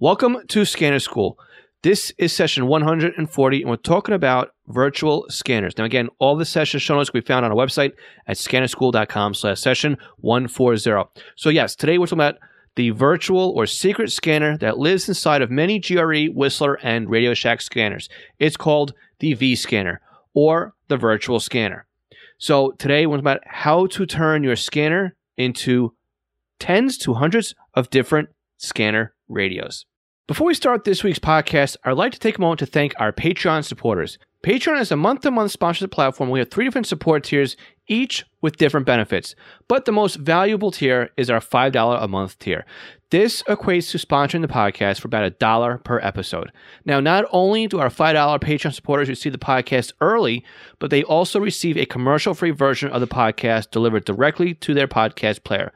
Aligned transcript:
Welcome 0.00 0.38
to 0.48 0.64
Scanner 0.64 0.98
School. 0.98 1.38
This 1.84 2.12
is 2.18 2.32
session 2.32 2.66
140, 2.66 3.60
and 3.60 3.70
we're 3.70 3.76
talking 3.76 4.12
about 4.12 4.50
virtual 4.66 5.24
scanners. 5.28 5.78
Now, 5.78 5.84
again, 5.84 6.08
all 6.18 6.34
the 6.34 6.44
session 6.44 6.80
show 6.80 6.96
notes 6.96 7.10
can 7.10 7.20
be 7.20 7.24
found 7.24 7.44
on 7.44 7.52
our 7.52 7.56
website 7.56 7.92
at 8.26 8.36
scannerschool.com 8.36 9.34
slash 9.34 9.60
session 9.60 9.96
140. 10.16 11.04
So, 11.36 11.48
yes, 11.48 11.76
today 11.76 11.96
we're 11.96 12.06
talking 12.06 12.18
about 12.18 12.38
the 12.74 12.90
virtual 12.90 13.50
or 13.50 13.66
secret 13.66 14.10
scanner 14.10 14.58
that 14.58 14.78
lives 14.78 15.08
inside 15.08 15.42
of 15.42 15.50
many 15.52 15.78
GRE, 15.78 16.24
Whistler, 16.26 16.74
and 16.82 17.08
Radio 17.08 17.32
Shack 17.32 17.60
scanners. 17.60 18.08
It's 18.40 18.56
called 18.56 18.94
the 19.20 19.34
V 19.34 19.54
scanner 19.54 20.00
or 20.34 20.74
the 20.88 20.96
virtual 20.96 21.38
scanner. 21.38 21.86
So, 22.36 22.72
today 22.72 23.06
we're 23.06 23.18
talking 23.18 23.20
about 23.20 23.46
how 23.46 23.86
to 23.86 24.06
turn 24.06 24.42
your 24.42 24.56
scanner 24.56 25.14
into 25.36 25.94
tens 26.58 26.98
to 26.98 27.14
hundreds 27.14 27.54
of 27.74 27.90
different 27.90 28.30
scanner 28.56 29.13
radios. 29.28 29.86
Before 30.26 30.46
we 30.46 30.54
start 30.54 30.84
this 30.84 31.04
week's 31.04 31.18
podcast, 31.18 31.76
I'd 31.84 31.98
like 31.98 32.12
to 32.12 32.18
take 32.18 32.38
a 32.38 32.40
moment 32.40 32.60
to 32.60 32.66
thank 32.66 32.94
our 32.98 33.12
Patreon 33.12 33.62
supporters. 33.62 34.18
Patreon 34.42 34.80
is 34.80 34.90
a 34.90 34.96
month 34.96 35.20
to 35.20 35.30
month 35.30 35.50
sponsorship 35.50 35.90
platform. 35.90 36.30
We 36.30 36.38
have 36.38 36.50
three 36.50 36.64
different 36.64 36.86
support 36.86 37.24
tiers, 37.24 37.56
each 37.88 38.24
with 38.40 38.56
different 38.56 38.86
benefits. 38.86 39.34
But 39.68 39.84
the 39.84 39.92
most 39.92 40.16
valuable 40.16 40.70
tier 40.70 41.10
is 41.16 41.28
our 41.28 41.40
$5 41.40 42.02
a 42.02 42.08
month 42.08 42.38
tier. 42.38 42.64
This 43.10 43.42
equates 43.44 43.90
to 43.90 43.98
sponsoring 43.98 44.40
the 44.40 44.48
podcast 44.48 45.00
for 45.00 45.08
about 45.08 45.24
a 45.24 45.30
dollar 45.30 45.78
per 45.78 45.98
episode. 46.00 46.52
Now, 46.84 47.00
not 47.00 47.26
only 47.30 47.66
do 47.66 47.78
our 47.78 47.88
$5 47.88 48.40
Patreon 48.40 48.74
supporters 48.74 49.08
receive 49.08 49.32
the 49.32 49.38
podcast 49.38 49.92
early, 50.00 50.44
but 50.78 50.90
they 50.90 51.02
also 51.02 51.38
receive 51.38 51.76
a 51.76 51.86
commercial 51.86 52.34
free 52.34 52.50
version 52.50 52.90
of 52.90 53.00
the 53.00 53.06
podcast 53.06 53.70
delivered 53.70 54.04
directly 54.04 54.54
to 54.54 54.74
their 54.74 54.88
podcast 54.88 55.44
player. 55.44 55.72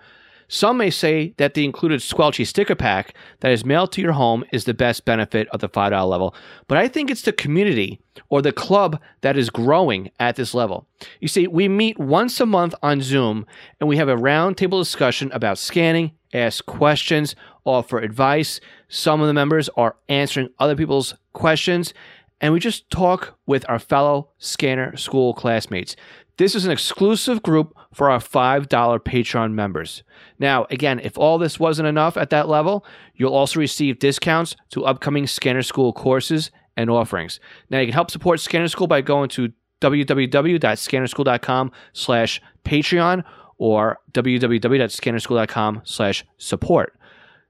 Some 0.48 0.78
may 0.78 0.88
say 0.90 1.34
that 1.36 1.52
the 1.52 1.64
included 1.64 2.00
Squelchy 2.00 2.46
sticker 2.46 2.74
pack 2.74 3.14
that 3.40 3.52
is 3.52 3.66
mailed 3.66 3.92
to 3.92 4.00
your 4.00 4.12
home 4.12 4.44
is 4.50 4.64
the 4.64 4.72
best 4.72 5.04
benefit 5.04 5.46
of 5.48 5.60
the 5.60 5.68
$5 5.68 6.08
level, 6.08 6.34
but 6.66 6.78
I 6.78 6.88
think 6.88 7.10
it's 7.10 7.22
the 7.22 7.32
community 7.32 8.00
or 8.30 8.40
the 8.40 8.52
club 8.52 8.98
that 9.20 9.36
is 9.36 9.50
growing 9.50 10.10
at 10.18 10.36
this 10.36 10.54
level. 10.54 10.88
You 11.20 11.28
see, 11.28 11.46
we 11.46 11.68
meet 11.68 11.98
once 11.98 12.40
a 12.40 12.46
month 12.46 12.74
on 12.82 13.02
Zoom 13.02 13.46
and 13.78 13.88
we 13.88 13.98
have 13.98 14.08
a 14.08 14.16
roundtable 14.16 14.80
discussion 14.80 15.30
about 15.32 15.58
scanning, 15.58 16.12
ask 16.32 16.64
questions, 16.64 17.36
offer 17.64 17.98
advice. 17.98 18.60
Some 18.88 19.20
of 19.20 19.26
the 19.26 19.34
members 19.34 19.68
are 19.76 19.96
answering 20.08 20.48
other 20.58 20.74
people's 20.74 21.14
questions, 21.34 21.92
and 22.40 22.52
we 22.52 22.60
just 22.60 22.90
talk 22.90 23.38
with 23.46 23.64
our 23.68 23.78
fellow 23.78 24.30
scanner 24.38 24.96
school 24.96 25.34
classmates. 25.34 25.96
This 26.36 26.54
is 26.54 26.64
an 26.64 26.70
exclusive 26.70 27.42
group 27.42 27.74
for 27.92 28.10
our 28.10 28.20
$5 28.20 28.66
Patreon 28.68 29.52
members. 29.52 30.04
Now, 30.38 30.66
again, 30.70 31.00
if 31.00 31.18
all 31.18 31.36
this 31.36 31.58
wasn't 31.58 31.88
enough 31.88 32.16
at 32.16 32.30
that 32.30 32.48
level, 32.48 32.86
you'll 33.16 33.34
also 33.34 33.58
receive 33.58 33.98
discounts 33.98 34.54
to 34.70 34.84
upcoming 34.84 35.26
Scanner 35.26 35.62
School 35.62 35.92
courses 35.92 36.52
and 36.76 36.90
offerings. 36.90 37.40
Now, 37.70 37.80
you 37.80 37.86
can 37.86 37.94
help 37.94 38.10
support 38.10 38.38
Scanner 38.38 38.68
School 38.68 38.86
by 38.86 39.00
going 39.00 39.30
to 39.30 39.52
www.scannerschool.com 39.80 41.72
slash 41.92 42.40
Patreon 42.64 43.24
or 43.58 43.98
www.scannerschool.com 44.12 45.82
slash 45.84 46.24
support. 46.36 46.98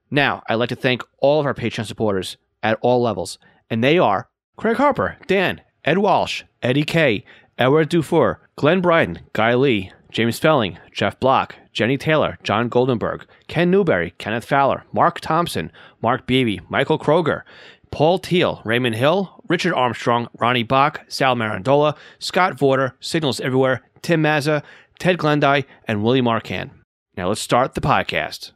Now, 0.09 0.41
I'd 0.49 0.55
like 0.55 0.69
to 0.69 0.75
thank 0.75 1.03
all 1.19 1.39
of 1.39 1.45
our 1.45 1.53
Patreon 1.53 1.85
supporters 1.85 2.37
at 2.63 2.79
all 2.81 3.03
levels, 3.03 3.37
and 3.69 3.83
they 3.83 3.99
are 3.99 4.28
Craig 4.59 4.75
Harper, 4.75 5.15
Dan, 5.25 5.61
Ed 5.85 5.99
Walsh, 5.99 6.43
Eddie 6.61 6.83
K., 6.83 7.23
Edward 7.57 7.87
Dufour, 7.87 8.41
Glenn 8.57 8.81
Bryden, 8.81 9.21
Guy 9.31 9.53
Lee, 9.55 9.93
James 10.11 10.37
Felling, 10.37 10.77
Jeff 10.91 11.17
Block, 11.17 11.55
Jenny 11.71 11.97
Taylor, 11.97 12.37
John 12.43 12.69
Goldenberg, 12.69 13.21
Ken 13.47 13.71
Newberry, 13.71 14.13
Kenneth 14.17 14.43
Fowler, 14.43 14.83
Mark 14.91 15.21
Thompson, 15.21 15.71
Mark 16.01 16.27
Beebe, 16.27 16.59
Michael 16.67 16.99
Kroger, 16.99 17.43
Paul 17.89 18.19
Teal, 18.19 18.61
Raymond 18.65 18.95
Hill, 18.95 19.41
Richard 19.47 19.73
Armstrong, 19.75 20.27
Ronnie 20.37 20.63
Bach, 20.63 21.05
Sal 21.07 21.37
Marandola, 21.37 21.95
Scott 22.19 22.57
Vorder, 22.57 22.91
Signals 22.99 23.39
Everywhere, 23.39 23.81
Tim 24.01 24.21
Mazza, 24.21 24.61
Ted 24.99 25.17
Glendy, 25.17 25.63
and 25.87 26.03
Willie 26.03 26.21
Marcan. 26.21 26.71
Now 27.15 27.29
let's 27.29 27.39
start 27.39 27.75
the 27.75 27.81
podcast. 27.81 28.51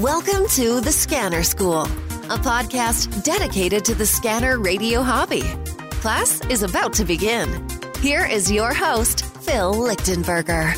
Welcome 0.00 0.48
to 0.54 0.80
The 0.80 0.92
Scanner 0.92 1.42
School, 1.42 1.86
a 2.30 2.34
podcast 2.34 3.24
dedicated 3.24 3.84
to 3.84 3.92
the 3.92 4.06
scanner 4.06 4.60
radio 4.60 5.02
hobby. 5.02 5.42
Class 6.00 6.40
is 6.46 6.62
about 6.62 6.92
to 6.92 7.04
begin. 7.04 7.66
Here 8.00 8.24
is 8.24 8.52
your 8.52 8.72
host, 8.72 9.24
Phil 9.42 9.74
Lichtenberger. 9.74 10.76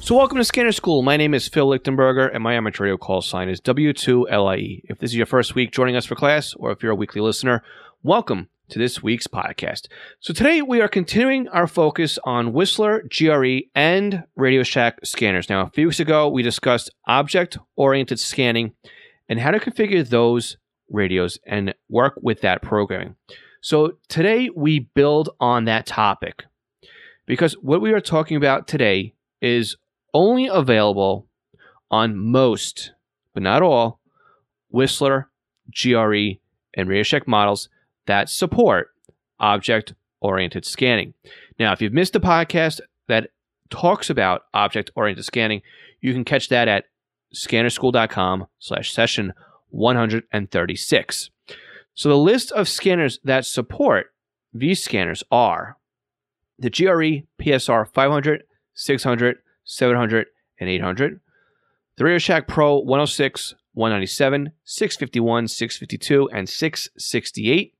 So, 0.00 0.14
welcome 0.14 0.38
to 0.38 0.44
Scanner 0.44 0.70
School. 0.70 1.02
My 1.02 1.16
name 1.16 1.34
is 1.34 1.48
Phil 1.48 1.66
Lichtenberger, 1.66 2.32
and 2.32 2.40
my 2.40 2.54
amateur 2.54 2.84
radio 2.84 2.98
call 2.98 3.20
sign 3.20 3.48
is 3.48 3.60
W2LIE. 3.62 4.82
If 4.84 5.00
this 5.00 5.10
is 5.10 5.16
your 5.16 5.26
first 5.26 5.56
week 5.56 5.72
joining 5.72 5.96
us 5.96 6.06
for 6.06 6.14
class, 6.14 6.54
or 6.54 6.70
if 6.70 6.84
you're 6.84 6.92
a 6.92 6.96
weekly 6.96 7.20
listener, 7.20 7.64
welcome 8.04 8.48
to 8.68 8.78
this 8.78 9.02
week's 9.02 9.26
podcast. 9.26 9.88
So, 10.20 10.32
today 10.32 10.62
we 10.62 10.80
are 10.80 10.88
continuing 10.88 11.48
our 11.48 11.66
focus 11.66 12.16
on 12.22 12.52
Whistler, 12.52 13.02
GRE, 13.10 13.62
and 13.74 14.22
Radio 14.36 14.62
Shack 14.62 15.00
scanners. 15.04 15.50
Now, 15.50 15.62
a 15.62 15.70
few 15.70 15.88
weeks 15.88 15.98
ago, 15.98 16.28
we 16.28 16.44
discussed 16.44 16.90
object 17.08 17.58
oriented 17.74 18.20
scanning 18.20 18.74
and 19.30 19.40
how 19.40 19.52
to 19.52 19.60
configure 19.60 20.06
those 20.06 20.56
radios 20.90 21.38
and 21.46 21.72
work 21.88 22.14
with 22.20 22.40
that 22.40 22.60
programming. 22.60 23.14
So 23.62 23.92
today 24.08 24.50
we 24.54 24.80
build 24.80 25.30
on 25.38 25.64
that 25.66 25.86
topic 25.86 26.44
because 27.26 27.54
what 27.62 27.80
we 27.80 27.92
are 27.92 28.00
talking 28.00 28.36
about 28.36 28.66
today 28.66 29.14
is 29.40 29.76
only 30.12 30.48
available 30.48 31.28
on 31.90 32.18
most, 32.18 32.92
but 33.32 33.44
not 33.44 33.62
all, 33.62 34.00
Whistler, 34.68 35.30
GRE, 35.70 36.38
and 36.74 36.88
Radio 36.88 37.04
Shack 37.04 37.28
models 37.28 37.68
that 38.06 38.28
support 38.28 38.88
object 39.38 39.94
oriented 40.20 40.64
scanning. 40.64 41.14
Now, 41.58 41.72
if 41.72 41.80
you've 41.80 41.92
missed 41.92 42.14
the 42.14 42.20
podcast 42.20 42.80
that 43.06 43.30
talks 43.70 44.10
about 44.10 44.42
object 44.52 44.90
oriented 44.96 45.24
scanning, 45.24 45.62
you 46.00 46.12
can 46.12 46.24
catch 46.24 46.48
that 46.48 46.66
at 46.66 46.86
scannerschool.com 47.34 48.46
slash 48.58 48.92
session 48.92 49.32
136. 49.70 51.30
So 51.94 52.08
the 52.08 52.16
list 52.16 52.52
of 52.52 52.68
scanners 52.68 53.18
that 53.24 53.46
support 53.46 54.12
these 54.52 54.82
scanners 54.82 55.22
are 55.30 55.76
the 56.58 56.70
GRE 56.70 57.26
PSR 57.42 57.88
500, 57.92 58.44
600, 58.74 59.38
700, 59.64 60.26
and 60.58 60.68
800, 60.68 61.20
the 61.96 62.04
Radio 62.04 62.18
Shack 62.18 62.46
Pro 62.46 62.78
106, 62.78 63.54
197, 63.72 64.52
651, 64.64 65.48
652, 65.48 66.28
and 66.30 66.48
668, 66.48 67.74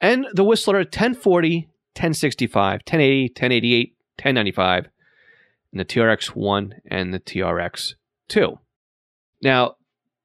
and 0.00 0.26
the 0.32 0.44
Whistler 0.44 0.78
1040, 0.78 1.68
1065, 1.94 2.72
1080, 2.80 3.22
1088, 3.28 3.96
1095, 4.16 4.88
and 5.72 5.80
the 5.80 5.84
TRX 5.84 6.28
1 6.28 6.74
and 6.86 7.14
the 7.14 7.20
TRX 7.20 7.94
2. 8.28 8.58
Now, 9.44 9.76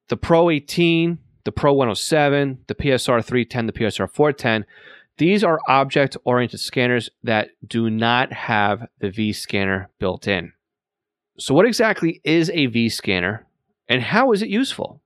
the 0.08 0.16
Pro 0.16 0.48
18, 0.48 1.18
the 1.44 1.52
Pro 1.52 1.74
107, 1.74 2.64
the 2.66 2.74
PSR 2.74 3.22
310, 3.22 3.66
the 3.66 3.72
PSR 3.72 4.10
410. 4.10 4.64
These 5.18 5.44
are 5.44 5.60
object 5.68 6.16
oriented 6.24 6.60
scanners 6.60 7.10
that 7.22 7.50
do 7.64 7.90
not 7.90 8.32
have 8.32 8.88
the 8.98 9.10
V 9.10 9.34
scanner 9.34 9.90
built 9.98 10.26
in. 10.26 10.54
So, 11.38 11.54
what 11.54 11.66
exactly 11.66 12.22
is 12.24 12.50
a 12.50 12.66
V 12.66 12.88
scanner 12.88 13.46
and 13.88 14.02
how 14.02 14.32
is 14.32 14.40
it 14.40 14.48
useful? 14.48 15.02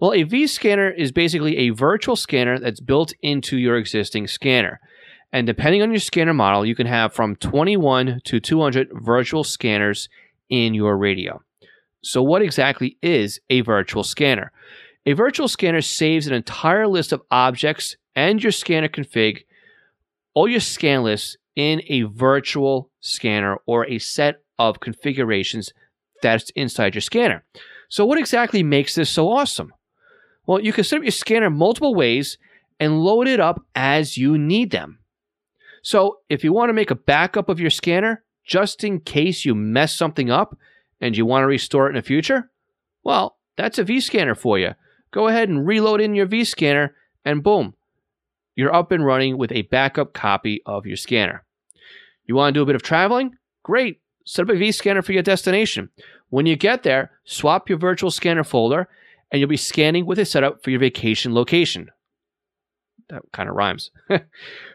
Well, 0.00 0.12
a 0.12 0.24
V 0.24 0.46
scanner 0.46 0.90
is 0.90 1.10
basically 1.10 1.56
a 1.56 1.70
virtual 1.70 2.16
scanner 2.16 2.58
that's 2.58 2.80
built 2.80 3.14
into 3.22 3.56
your 3.56 3.78
existing 3.78 4.26
scanner. 4.26 4.80
And 5.32 5.46
depending 5.46 5.80
on 5.82 5.90
your 5.90 6.00
scanner 6.00 6.34
model, 6.34 6.66
you 6.66 6.74
can 6.74 6.86
have 6.86 7.14
from 7.14 7.36
21 7.36 8.20
to 8.24 8.40
200 8.40 8.88
virtual 8.92 9.44
scanners 9.44 10.10
in 10.50 10.74
your 10.74 10.96
radio. 10.96 11.42
So, 12.06 12.22
what 12.22 12.40
exactly 12.40 12.98
is 13.02 13.40
a 13.50 13.62
virtual 13.62 14.04
scanner? 14.04 14.52
A 15.06 15.12
virtual 15.12 15.48
scanner 15.48 15.80
saves 15.80 16.28
an 16.28 16.34
entire 16.34 16.86
list 16.86 17.10
of 17.10 17.22
objects 17.32 17.96
and 18.14 18.40
your 18.40 18.52
scanner 18.52 18.88
config, 18.88 19.44
all 20.32 20.46
your 20.46 20.60
scan 20.60 21.02
lists 21.02 21.36
in 21.56 21.82
a 21.88 22.02
virtual 22.02 22.92
scanner 23.00 23.56
or 23.66 23.88
a 23.88 23.98
set 23.98 24.36
of 24.56 24.78
configurations 24.78 25.72
that's 26.22 26.50
inside 26.50 26.94
your 26.94 27.02
scanner. 27.02 27.44
So, 27.88 28.06
what 28.06 28.18
exactly 28.18 28.62
makes 28.62 28.94
this 28.94 29.10
so 29.10 29.32
awesome? 29.32 29.72
Well, 30.46 30.60
you 30.60 30.72
can 30.72 30.84
set 30.84 30.98
up 30.98 31.02
your 31.02 31.10
scanner 31.10 31.50
multiple 31.50 31.96
ways 31.96 32.38
and 32.78 33.00
load 33.00 33.26
it 33.26 33.40
up 33.40 33.64
as 33.74 34.16
you 34.16 34.38
need 34.38 34.70
them. 34.70 35.00
So, 35.82 36.18
if 36.28 36.44
you 36.44 36.52
want 36.52 36.68
to 36.68 36.72
make 36.72 36.92
a 36.92 36.94
backup 36.94 37.48
of 37.48 37.58
your 37.58 37.70
scanner, 37.70 38.22
just 38.44 38.84
in 38.84 39.00
case 39.00 39.44
you 39.44 39.56
mess 39.56 39.92
something 39.92 40.30
up 40.30 40.56
and 41.00 41.16
you 41.16 41.26
want 41.26 41.42
to 41.42 41.46
restore 41.46 41.86
it 41.86 41.90
in 41.90 41.96
the 41.96 42.02
future, 42.02 42.50
well, 43.04 43.38
that's 43.56 43.78
a 43.78 43.84
vScanner 43.84 44.36
for 44.36 44.58
you 44.58 44.74
go 45.16 45.28
ahead 45.28 45.48
and 45.48 45.66
reload 45.66 46.00
in 46.00 46.14
your 46.14 46.26
vScanner, 46.26 46.90
and 47.24 47.42
boom, 47.42 47.74
you're 48.54 48.74
up 48.74 48.92
and 48.92 49.04
running 49.04 49.38
with 49.38 49.50
a 49.50 49.62
backup 49.62 50.12
copy 50.12 50.60
of 50.66 50.84
your 50.84 50.96
scanner. 50.96 51.42
You 52.26 52.34
want 52.34 52.52
to 52.52 52.58
do 52.58 52.62
a 52.62 52.66
bit 52.66 52.74
of 52.74 52.82
traveling? 52.82 53.36
Great. 53.62 54.00
Set 54.26 54.42
up 54.42 54.54
a 54.54 54.58
vScanner 54.58 55.02
for 55.02 55.12
your 55.12 55.22
destination. 55.22 55.88
When 56.28 56.44
you 56.44 56.54
get 56.54 56.82
there, 56.82 57.12
swap 57.24 57.70
your 57.70 57.78
virtual 57.78 58.10
scanner 58.10 58.44
folder 58.44 58.88
and 59.30 59.40
you'll 59.40 59.48
be 59.48 59.56
scanning 59.56 60.04
with 60.04 60.18
a 60.18 60.24
setup 60.24 60.62
for 60.62 60.70
your 60.70 60.80
vacation 60.80 61.32
location. 61.32 61.90
That 63.08 63.22
kind 63.32 63.48
of 63.48 63.54
rhymes. 63.54 63.90
but 64.08 64.26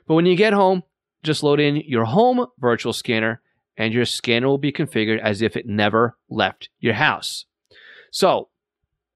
when 0.08 0.26
you 0.26 0.36
get 0.36 0.54
home, 0.54 0.82
just 1.22 1.44
load 1.44 1.60
in 1.60 1.76
your 1.76 2.06
home 2.06 2.48
virtual 2.60 2.94
scanner 2.94 3.42
and 3.78 3.94
your 3.94 4.06
scanner 4.06 4.48
will 4.48 4.58
be 4.58 4.72
configured 4.72 5.20
as 5.20 5.42
if 5.42 5.56
it 5.56 5.68
never 5.68 6.18
left 6.30 6.70
your 6.80 6.94
house. 6.94 7.46
So, 8.12 8.50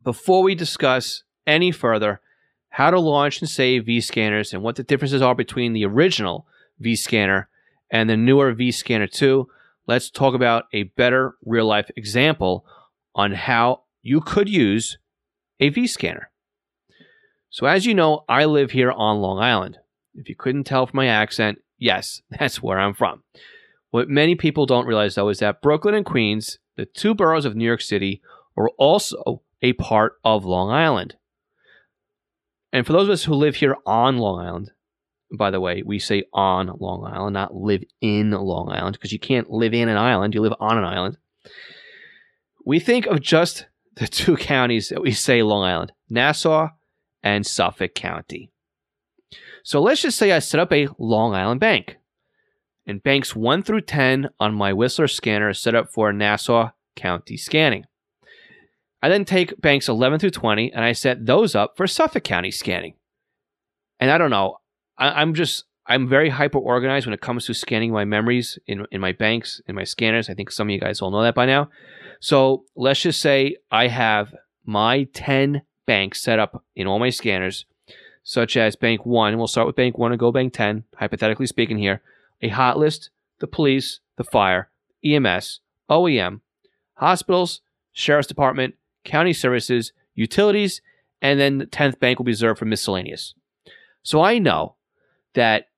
before 0.03 0.43
we 0.43 0.55
discuss 0.55 1.23
any 1.45 1.71
further 1.71 2.21
how 2.69 2.91
to 2.91 2.99
launch 2.99 3.39
and 3.39 3.49
save 3.49 3.83
vScanners 3.83 4.53
and 4.53 4.61
what 4.61 4.75
the 4.75 4.83
differences 4.83 5.21
are 5.21 5.35
between 5.35 5.73
the 5.73 5.85
original 5.85 6.45
vScanner 6.81 7.45
and 7.89 8.09
the 8.09 8.17
newer 8.17 8.53
vScanner 8.53 9.09
2, 9.09 9.47
let's 9.87 10.09
talk 10.09 10.33
about 10.33 10.65
a 10.73 10.83
better 10.83 11.35
real 11.45 11.65
life 11.65 11.89
example 11.95 12.65
on 13.13 13.31
how 13.31 13.83
you 14.01 14.19
could 14.19 14.49
use 14.49 14.97
a 15.59 15.71
vScanner. 15.71 16.25
So, 17.49 17.65
as 17.65 17.85
you 17.85 17.93
know, 17.93 18.25
I 18.27 18.45
live 18.45 18.71
here 18.71 18.91
on 18.91 19.21
Long 19.21 19.39
Island. 19.39 19.77
If 20.13 20.27
you 20.27 20.35
couldn't 20.35 20.65
tell 20.65 20.85
from 20.85 20.97
my 20.97 21.07
accent, 21.07 21.59
yes, 21.77 22.21
that's 22.29 22.61
where 22.61 22.79
I'm 22.79 22.93
from. 22.93 23.23
What 23.95 24.09
many 24.09 24.35
people 24.35 24.65
don't 24.65 24.87
realize, 24.87 25.15
though, 25.15 25.29
is 25.29 25.39
that 25.39 25.61
Brooklyn 25.61 25.95
and 25.95 26.05
Queens, 26.05 26.59
the 26.75 26.85
two 26.85 27.15
boroughs 27.15 27.45
of 27.45 27.55
New 27.55 27.63
York 27.63 27.79
City, 27.79 28.21
are 28.57 28.67
also 28.71 29.41
a 29.61 29.71
part 29.71 30.17
of 30.21 30.43
Long 30.43 30.69
Island. 30.69 31.15
And 32.73 32.85
for 32.85 32.91
those 32.91 33.07
of 33.07 33.11
us 33.11 33.23
who 33.23 33.33
live 33.33 33.55
here 33.55 33.77
on 33.85 34.17
Long 34.17 34.45
Island, 34.45 34.71
by 35.31 35.49
the 35.49 35.61
way, 35.61 35.81
we 35.81 35.97
say 35.97 36.25
on 36.33 36.75
Long 36.77 37.05
Island, 37.05 37.35
not 37.35 37.55
live 37.55 37.85
in 38.01 38.31
Long 38.31 38.69
Island, 38.69 38.97
because 38.97 39.13
you 39.13 39.17
can't 39.17 39.49
live 39.49 39.73
in 39.73 39.87
an 39.87 39.95
island, 39.95 40.33
you 40.33 40.41
live 40.41 40.55
on 40.59 40.77
an 40.77 40.83
island. 40.83 41.17
We 42.65 42.81
think 42.81 43.05
of 43.05 43.21
just 43.21 43.65
the 43.95 44.07
two 44.09 44.35
counties 44.35 44.89
that 44.89 45.01
we 45.01 45.13
say 45.13 45.41
Long 45.41 45.63
Island 45.63 45.93
Nassau 46.09 46.67
and 47.23 47.47
Suffolk 47.47 47.95
County. 47.95 48.51
So 49.63 49.81
let's 49.81 50.01
just 50.01 50.17
say 50.17 50.33
I 50.33 50.39
set 50.39 50.59
up 50.59 50.73
a 50.73 50.89
Long 50.99 51.33
Island 51.33 51.61
bank. 51.61 51.95
And 52.87 53.01
banks 53.01 53.35
1 53.35 53.63
through 53.63 53.81
10 53.81 54.29
on 54.39 54.53
my 54.53 54.71
Whistler 54.71 55.07
scanner 55.07 55.53
set 55.53 55.75
up 55.75 55.91
for 55.91 56.13
Nassau 56.13 56.71
County 56.95 57.37
scanning. 57.37 57.85
I 59.01 59.09
then 59.09 59.25
take 59.25 59.59
banks 59.59 59.89
11 59.89 60.19
through 60.19 60.31
20 60.31 60.71
and 60.71 60.83
I 60.83 60.91
set 60.91 61.25
those 61.25 61.55
up 61.55 61.77
for 61.77 61.87
Suffolk 61.87 62.23
County 62.23 62.51
scanning. 62.51 62.93
And 63.99 64.11
I 64.11 64.17
don't 64.17 64.29
know, 64.29 64.59
I, 64.97 65.21
am 65.21 65.33
just, 65.33 65.65
I'm 65.87 66.07
very 66.07 66.29
hyper 66.29 66.57
organized 66.57 67.05
when 67.05 67.13
it 67.13 67.21
comes 67.21 67.45
to 67.45 67.53
scanning 67.53 67.91
my 67.91 68.05
memories 68.05 68.59
in, 68.67 68.85
in 68.91 69.01
my 69.01 69.11
banks, 69.11 69.61
in 69.67 69.75
my 69.75 69.83
scanners. 69.83 70.29
I 70.29 70.33
think 70.33 70.51
some 70.51 70.67
of 70.67 70.71
you 70.71 70.79
guys 70.79 71.01
all 71.01 71.11
know 71.11 71.23
that 71.23 71.35
by 71.35 71.45
now. 71.45 71.69
So 72.19 72.65
let's 72.75 73.01
just 73.01 73.21
say 73.21 73.57
I 73.71 73.87
have 73.87 74.33
my 74.65 75.03
10 75.13 75.61
banks 75.85 76.21
set 76.21 76.39
up 76.39 76.63
in 76.75 76.87
all 76.87 76.99
my 76.99 77.09
scanners 77.09 77.65
such 78.25 78.57
as 78.57 78.75
Bank 78.75 79.05
1, 79.05 79.37
we'll 79.37 79.47
start 79.47 79.67
with 79.67 79.75
Bank 79.75 79.99
1 79.99 80.11
and 80.11 80.19
go 80.19 80.31
Bank 80.31 80.51
10, 80.51 80.83
hypothetically 80.97 81.45
speaking 81.45 81.77
here, 81.77 82.01
a 82.41 82.49
hot 82.49 82.77
list, 82.77 83.09
the 83.39 83.47
police, 83.47 83.99
the 84.17 84.23
fire, 84.23 84.69
EMS, 85.03 85.59
OEM, 85.89 86.41
hospitals, 86.95 87.61
sheriff's 87.91 88.27
department, 88.27 88.75
county 89.03 89.33
services, 89.33 89.93
utilities, 90.13 90.81
and 91.21 91.39
then 91.39 91.57
the 91.57 91.65
10th 91.65 91.99
bank 91.99 92.19
will 92.19 92.25
be 92.25 92.31
reserved 92.31 92.59
for 92.59 92.65
miscellaneous. 92.65 93.33
So 94.03 94.21
I 94.21 94.39
know 94.39 94.75
that 95.33 95.69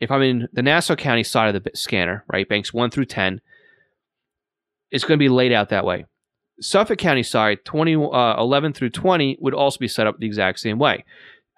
if 0.00 0.10
I'm 0.10 0.22
in 0.22 0.48
the 0.52 0.62
Nassau 0.62 0.96
County 0.96 1.22
side 1.22 1.54
of 1.54 1.62
the 1.62 1.70
scanner, 1.74 2.24
right, 2.28 2.48
banks 2.48 2.72
1 2.72 2.90
through 2.90 3.06
10, 3.06 3.40
it's 4.90 5.04
going 5.04 5.18
to 5.18 5.22
be 5.22 5.28
laid 5.28 5.52
out 5.52 5.70
that 5.70 5.84
way. 5.84 6.06
Suffolk 6.60 6.98
County 6.98 7.22
side, 7.22 7.64
20, 7.64 7.96
uh, 7.96 8.36
11 8.38 8.72
through 8.72 8.90
20, 8.90 9.38
would 9.40 9.54
also 9.54 9.78
be 9.78 9.88
set 9.88 10.06
up 10.06 10.18
the 10.18 10.26
exact 10.26 10.60
same 10.60 10.78
way 10.78 11.04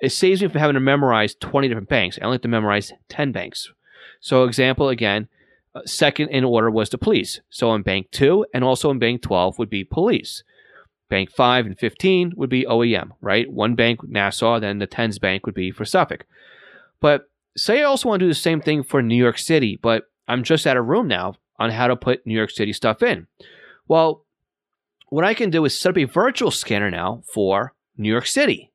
it 0.01 0.11
saves 0.11 0.43
me 0.43 0.49
from 0.49 0.61
having 0.61 0.75
to 0.75 0.81
memorize 0.81 1.35
20 1.37 1.69
different 1.69 1.89
banks. 1.89 2.19
I 2.21 2.25
only 2.25 2.37
have 2.37 2.43
to 2.43 2.49
memorize 2.49 2.93
10 3.09 3.33
banks. 3.33 3.73
So, 4.21 4.45
example 4.45 4.89
again, 4.89 5.29
uh, 5.75 5.83
second 5.85 6.29
in 6.29 6.45
order 6.45 6.71
was 6.71 6.91
the 6.91 6.99
police. 6.99 7.41
So, 7.51 7.75
in 7.75 7.83
bank 7.83 8.11
two 8.11 8.47
and 8.55 8.65
also 8.65 8.91
in 8.91 8.99
bank 8.99 9.23
12 9.23 9.59
would 9.59 9.71
be 9.71 9.85
police. 9.85 10.43
Bank 11.09 11.31
5 11.31 11.67
and 11.67 11.79
15 11.79 12.33
would 12.37 12.51
be 12.51 12.65
OEM, 12.65 13.11
right? 13.21 13.51
One 13.51 13.77
bank, 13.77 14.01
Nassau, 14.03 14.59
then 14.59 14.81
the 14.81 14.89
10s 14.89 15.21
bank 15.21 15.47
would 15.47 15.55
be 15.55 15.71
for 15.71 15.85
Suffolk. 15.85 16.27
But 17.01 17.31
say 17.57 17.81
I 17.81 17.85
also 17.85 18.09
want 18.09 18.21
to 18.21 18.25
do 18.25 18.31
the 18.31 18.35
same 18.35 18.61
thing 18.61 18.83
for 18.83 19.03
New 19.03 19.15
York 19.15 19.39
City, 19.39 19.79
but 19.81 20.05
I'm 20.27 20.43
just 20.43 20.67
out 20.67 20.77
of 20.77 20.87
room 20.87 21.07
now 21.07 21.37
on 21.59 21.71
how 21.71 21.87
to 21.87 21.97
put 21.97 22.27
New 22.27 22.35
York 22.35 22.51
City 22.51 22.73
stuff 22.73 23.03
in. 23.03 23.29
Well, 23.87 24.25
what 25.09 25.25
I 25.25 25.35
can 25.35 25.51
do 25.51 25.65
is 25.65 25.79
set 25.79 25.91
up 25.91 25.99
a 25.99 26.05
virtual 26.05 26.51
scanner 26.51 26.91
now 26.91 27.23
for 27.33 27.75
New 27.97 28.11
York 28.11 28.27
City. 28.27 28.73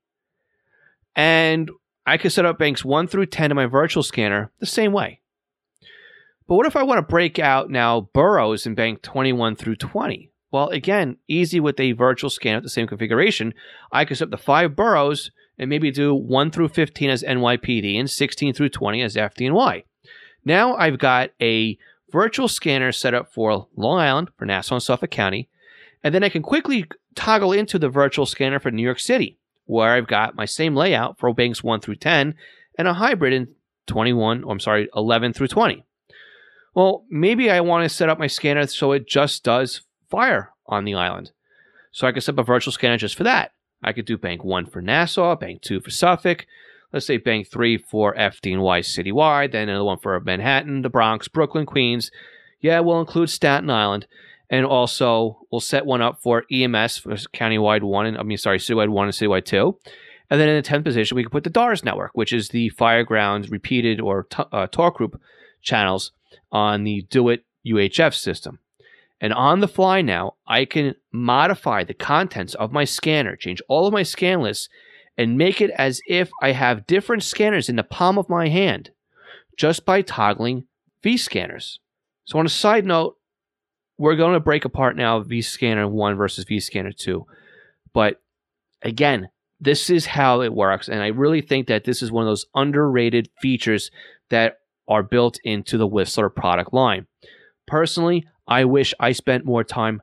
And 1.15 1.69
I 2.05 2.17
could 2.17 2.31
set 2.31 2.45
up 2.45 2.57
banks 2.57 2.85
1 2.85 3.07
through 3.07 3.27
10 3.27 3.51
in 3.51 3.55
my 3.55 3.65
virtual 3.65 4.03
scanner 4.03 4.51
the 4.59 4.65
same 4.65 4.93
way. 4.93 5.20
But 6.51 6.57
what 6.57 6.65
if 6.65 6.75
I 6.75 6.83
want 6.83 6.97
to 6.97 7.09
break 7.09 7.39
out 7.39 7.69
now 7.69 8.09
boroughs 8.13 8.65
in 8.65 8.75
bank 8.75 9.03
21 9.03 9.55
through 9.55 9.77
20? 9.77 10.33
Well, 10.51 10.67
again, 10.67 11.15
easy 11.29 11.61
with 11.61 11.79
a 11.79 11.93
virtual 11.93 12.29
scanner 12.29 12.57
at 12.57 12.63
the 12.63 12.69
same 12.69 12.87
configuration. 12.87 13.53
I 13.93 14.03
could 14.03 14.17
set 14.17 14.25
up 14.25 14.31
the 14.31 14.37
five 14.37 14.75
boroughs 14.75 15.31
and 15.57 15.69
maybe 15.69 15.91
do 15.91 16.13
1 16.13 16.51
through 16.51 16.67
15 16.67 17.09
as 17.09 17.23
NYPD 17.23 17.97
and 17.97 18.09
16 18.09 18.53
through 18.53 18.67
20 18.67 19.01
as 19.01 19.15
FDNY. 19.15 19.85
Now 20.43 20.75
I've 20.75 20.99
got 20.99 21.29
a 21.41 21.77
virtual 22.11 22.49
scanner 22.49 22.91
set 22.91 23.13
up 23.13 23.33
for 23.33 23.69
Long 23.77 23.99
Island, 23.99 24.31
for 24.35 24.43
Nassau 24.43 24.75
and 24.75 24.83
Suffolk 24.83 25.11
County, 25.11 25.47
and 26.03 26.13
then 26.13 26.21
I 26.21 26.27
can 26.27 26.41
quickly 26.41 26.85
toggle 27.15 27.53
into 27.53 27.79
the 27.79 27.87
virtual 27.87 28.25
scanner 28.25 28.59
for 28.59 28.71
New 28.71 28.83
York 28.83 28.99
City 28.99 29.37
where 29.67 29.93
I've 29.93 30.07
got 30.07 30.35
my 30.35 30.43
same 30.43 30.75
layout 30.75 31.17
for 31.17 31.33
banks 31.33 31.63
1 31.63 31.79
through 31.79 31.95
10 31.95 32.35
and 32.77 32.87
a 32.89 32.95
hybrid 32.95 33.31
in 33.31 33.55
21, 33.87 34.43
or 34.43 34.51
I'm 34.51 34.59
sorry, 34.59 34.89
11 34.93 35.31
through 35.31 35.47
20. 35.47 35.85
Well, 36.73 37.05
maybe 37.09 37.49
I 37.49 37.61
want 37.61 37.83
to 37.83 37.89
set 37.89 38.09
up 38.09 38.19
my 38.19 38.27
scanner 38.27 38.65
so 38.67 38.91
it 38.93 39.07
just 39.07 39.43
does 39.43 39.81
fire 40.09 40.51
on 40.67 40.85
the 40.85 40.93
island. 40.93 41.31
So 41.91 42.07
I 42.07 42.11
could 42.11 42.23
set 42.23 42.35
up 42.35 42.39
a 42.39 42.43
virtual 42.43 42.71
scanner 42.71 42.97
just 42.97 43.15
for 43.15 43.23
that. 43.23 43.51
I 43.83 43.93
could 43.93 44.05
do 44.05 44.17
bank 44.17 44.43
1 44.43 44.67
for 44.67 44.81
Nassau, 44.81 45.35
bank 45.35 45.61
2 45.61 45.81
for 45.81 45.89
Suffolk, 45.89 46.45
let's 46.93 47.05
say 47.05 47.17
bank 47.17 47.47
3 47.47 47.77
for 47.77 48.15
FDNY 48.15 48.81
citywide, 48.81 49.51
then 49.51 49.69
another 49.69 49.83
one 49.83 49.97
for 49.97 50.19
Manhattan, 50.19 50.81
the 50.81 50.89
Bronx, 50.89 51.27
Brooklyn, 51.27 51.65
Queens. 51.65 52.11
Yeah, 52.59 52.79
we'll 52.79 52.99
include 52.99 53.29
Staten 53.29 53.69
Island. 53.69 54.07
And 54.49 54.65
also, 54.65 55.39
we'll 55.49 55.61
set 55.61 55.85
one 55.85 56.01
up 56.01 56.21
for 56.21 56.43
EMS 56.51 56.97
for 56.97 57.11
countywide 57.11 57.83
one, 57.83 58.05
and 58.05 58.17
I 58.17 58.23
mean, 58.23 58.37
sorry, 58.37 58.59
citywide 58.59 58.89
one 58.89 59.05
and 59.05 59.13
citywide 59.13 59.45
two. 59.45 59.79
And 60.29 60.39
then 60.39 60.49
in 60.49 60.61
the 60.61 60.67
10th 60.67 60.83
position, 60.83 61.15
we 61.15 61.23
can 61.23 61.29
put 61.29 61.45
the 61.45 61.49
DARS 61.49 61.85
network, 61.85 62.11
which 62.15 62.33
is 62.33 62.49
the 62.49 62.69
Fireground 62.71 63.49
repeated 63.49 64.01
or 64.01 64.23
t- 64.23 64.43
uh, 64.51 64.67
talk 64.67 64.95
group 64.95 65.21
channels 65.61 66.11
on 66.51 66.83
the 66.83 67.05
DoIT 67.09 67.43
UHF 67.65 68.13
system. 68.13 68.59
And 69.19 69.33
on 69.33 69.59
the 69.59 69.67
fly 69.67 70.01
now, 70.01 70.35
I 70.47 70.65
can 70.65 70.95
modify 71.11 71.83
the 71.83 71.93
contents 71.93 72.55
of 72.55 72.71
my 72.71 72.85
scanner, 72.85 73.35
change 73.35 73.61
all 73.67 73.85
of 73.85 73.93
my 73.93 74.03
scan 74.03 74.41
lists, 74.41 74.67
and 75.17 75.37
make 75.37 75.61
it 75.61 75.69
as 75.77 76.01
if 76.07 76.31
I 76.41 76.53
have 76.53 76.87
different 76.87 77.21
scanners 77.23 77.69
in 77.69 77.75
the 77.75 77.83
palm 77.83 78.17
of 78.17 78.29
my 78.29 78.49
hand 78.49 78.89
just 79.57 79.85
by 79.85 80.01
toggling 80.01 80.65
vScanners. 81.03 81.77
So, 82.25 82.39
on 82.39 82.45
a 82.45 82.49
side 82.49 82.85
note, 82.85 83.17
we're 83.97 84.15
going 84.15 84.33
to 84.33 84.39
break 84.39 84.65
apart 84.65 84.95
now 84.95 85.21
vScanner 85.21 85.87
1 85.89 86.15
versus 86.15 86.45
vScanner 86.45 86.95
2. 86.95 87.25
But 87.93 88.19
again, 88.81 89.29
this 89.59 89.91
is 89.91 90.07
how 90.07 90.41
it 90.41 90.53
works. 90.53 90.89
And 90.89 91.03
I 91.03 91.07
really 91.07 91.41
think 91.41 91.67
that 91.67 91.83
this 91.83 92.01
is 92.01 92.11
one 92.11 92.23
of 92.23 92.29
those 92.29 92.47
underrated 92.55 93.29
features 93.39 93.91
that 94.29 94.60
are 94.91 95.01
built 95.01 95.39
into 95.45 95.77
the 95.77 95.87
Whistler 95.87 96.29
product 96.29 96.73
line. 96.73 97.07
Personally, 97.65 98.27
I 98.45 98.65
wish 98.65 98.93
I 98.99 99.13
spent 99.13 99.45
more 99.45 99.63
time 99.63 100.01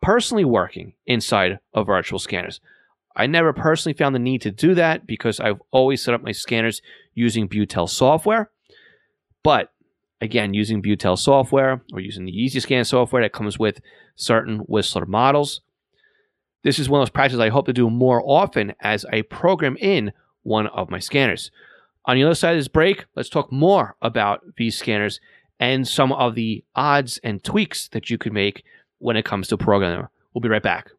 personally 0.00 0.46
working 0.46 0.94
inside 1.06 1.58
of 1.74 1.86
virtual 1.86 2.18
scanners. 2.18 2.58
I 3.14 3.26
never 3.26 3.52
personally 3.52 3.92
found 3.92 4.14
the 4.14 4.18
need 4.18 4.40
to 4.40 4.50
do 4.50 4.74
that 4.74 5.06
because 5.06 5.38
I've 5.38 5.60
always 5.70 6.02
set 6.02 6.14
up 6.14 6.22
my 6.22 6.32
scanners 6.32 6.80
using 7.12 7.46
Butel 7.46 7.86
software. 7.86 8.50
But 9.42 9.70
again, 10.22 10.54
using 10.54 10.82
Butel 10.82 11.18
software 11.18 11.82
or 11.92 12.00
using 12.00 12.24
the 12.24 12.32
EasyScan 12.32 12.86
software 12.86 13.20
that 13.20 13.34
comes 13.34 13.58
with 13.58 13.82
certain 14.16 14.60
Whistler 14.60 15.04
models. 15.04 15.60
This 16.64 16.78
is 16.78 16.88
one 16.88 17.02
of 17.02 17.06
those 17.06 17.12
practices 17.12 17.40
I 17.40 17.50
hope 17.50 17.66
to 17.66 17.74
do 17.74 17.90
more 17.90 18.22
often 18.24 18.72
as 18.80 19.04
I 19.04 19.20
program 19.20 19.76
in 19.76 20.14
one 20.42 20.68
of 20.68 20.90
my 20.90 21.00
scanners. 21.00 21.50
On 22.06 22.16
the 22.16 22.24
other 22.24 22.34
side 22.34 22.52
of 22.52 22.58
this 22.58 22.68
break, 22.68 23.04
let's 23.14 23.28
talk 23.28 23.52
more 23.52 23.96
about 24.02 24.42
these 24.56 24.76
scanners 24.76 25.20
and 25.60 25.86
some 25.86 26.12
of 26.12 26.34
the 26.34 26.64
odds 26.74 27.18
and 27.22 27.42
tweaks 27.44 27.88
that 27.88 28.10
you 28.10 28.18
could 28.18 28.32
make 28.32 28.64
when 28.98 29.16
it 29.16 29.24
comes 29.24 29.48
to 29.48 29.56
programming. 29.56 30.08
We'll 30.34 30.40
be 30.40 30.48
right 30.48 30.62
back. 30.62 30.90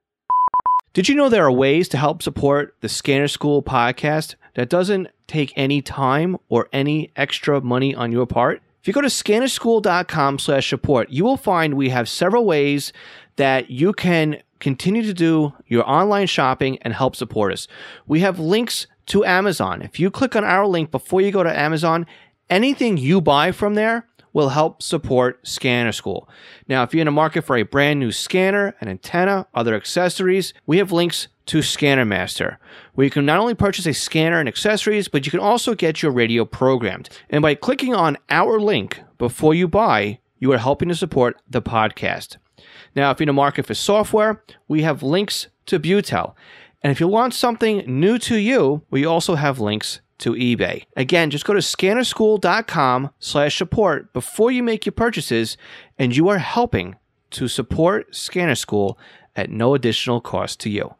Did 0.94 1.10
you 1.10 1.16
know 1.16 1.28
there 1.28 1.46
are 1.46 1.52
ways 1.52 1.90
to 1.90 1.98
help 1.98 2.22
support 2.22 2.78
the 2.82 2.88
Scanner 2.88 3.28
School 3.28 3.64
podcast 3.64 4.36
that 4.54 4.70
doesn't 4.70 5.10
take 5.28 5.52
any 5.56 5.82
time 5.82 6.38
or 6.50 6.70
any 6.72 7.12
extra 7.16 7.60
money 7.60 7.96
on 7.96 8.12
your 8.12 8.28
part? 8.28 8.62
If 8.80 8.88
you 8.88 8.94
go 8.94 9.02
to 9.02 9.08
scannerschool.com 9.08 10.40
slash 10.40 10.70
support, 10.70 11.10
you 11.10 11.24
will 11.24 11.38
find 11.38 11.74
we 11.74 11.90
have 11.90 12.08
several 12.08 12.46
ways 12.46 12.94
that 13.38 13.70
you 13.70 13.92
can 13.92 14.44
continue 14.60 15.02
to 15.02 15.14
do 15.14 15.54
your 15.68 15.90
online 15.90 16.28
shopping 16.28 16.78
and 16.84 16.94
help 16.94 17.16
support 17.16 17.52
us. 17.52 17.68
We 18.08 18.20
have 18.20 18.40
links 18.40 18.88
to 19.08 19.26
Amazon. 19.26 19.82
If 19.82 20.00
you 20.00 20.10
click 20.10 20.36
on 20.36 20.44
our 20.44 20.68
link 20.68 20.92
before 20.92 21.22
you 21.22 21.32
go 21.32 21.44
to 21.44 21.60
Amazon, 21.60 22.06
anything 22.50 22.98
you 22.98 23.22
buy 23.22 23.52
from 23.52 23.76
there 23.76 24.08
will 24.34 24.50
help 24.50 24.82
support 24.82 25.48
Scanner 25.48 25.92
School. 25.92 26.28
Now, 26.68 26.84
if 26.84 26.94
you're 26.94 27.02
in 27.02 27.06
the 27.06 27.12
market 27.12 27.44
for 27.44 27.56
a 27.56 27.64
brand 27.64 28.00
new 28.00 28.12
scanner, 28.12 28.76
an 28.82 28.90
antenna, 28.90 29.48
other 29.54 29.76
accessories, 29.76 30.54
we 30.66 30.80
have 30.80 30.92
links 30.92 31.28
to 31.46 31.62
Scanner 31.62 32.06
Master, 32.06 32.58
where 32.94 33.06
you 33.06 33.12
can 33.12 33.26
not 33.26 33.40
only 33.40 33.54
purchase 33.54 33.86
a 33.86 33.94
scanner 33.94 34.40
and 34.40 34.50
accessories, 34.50 35.08
but 35.08 35.26
you 35.26 35.32
can 35.32 35.40
also 35.40 35.76
get 35.76 36.02
your 36.02 36.12
radio 36.12 36.46
programmed. 36.46 37.10
And 37.30 37.42
by 37.42 37.56
clicking 37.56 37.94
on 37.94 38.18
our 38.30 38.60
link 38.60 39.02
before 39.18 39.54
you 39.54 39.68
buy, 39.68 40.20
you 40.40 40.52
are 40.52 40.58
helping 40.58 40.90
to 40.90 40.96
support 40.96 41.40
the 41.50 41.62
podcast. 41.62 42.38
Now, 42.96 43.12
if 43.12 43.20
you're 43.20 43.26
in 43.26 43.28
the 43.28 43.34
market 43.34 43.66
for 43.66 43.74
software, 43.74 44.44
we 44.68 44.82
have 44.84 45.04
links 45.04 45.48
to 45.68 45.80
Butel. 45.80 46.34
And 46.84 46.92
if 46.92 47.00
you 47.00 47.08
want 47.08 47.34
something 47.34 47.84
new 47.88 48.18
to 48.20 48.36
you, 48.36 48.84
we 48.90 49.06
also 49.06 49.36
have 49.36 49.60
links 49.60 50.02
to 50.20 50.34
eBay. 50.34 50.84
Again, 50.96 51.30
just 51.30 51.46
go 51.46 51.54
to 51.54 51.60
scannerschool.com 51.60 53.10
slash 53.20 53.58
support 53.58 54.14
before 54.14 54.52
you 54.52 54.64
make 54.64 54.86
your 54.86 54.94
purchases, 54.94 55.58
and 55.98 56.16
you 56.16 56.28
are 56.30 56.40
helping 56.40 56.96
to 57.32 57.48
support 57.48 58.14
Scanner 58.16 58.56
School 58.56 58.98
at 59.36 59.50
no 59.50 59.74
additional 59.74 60.22
cost 60.22 60.60
to 60.62 60.70
you. 60.70 60.94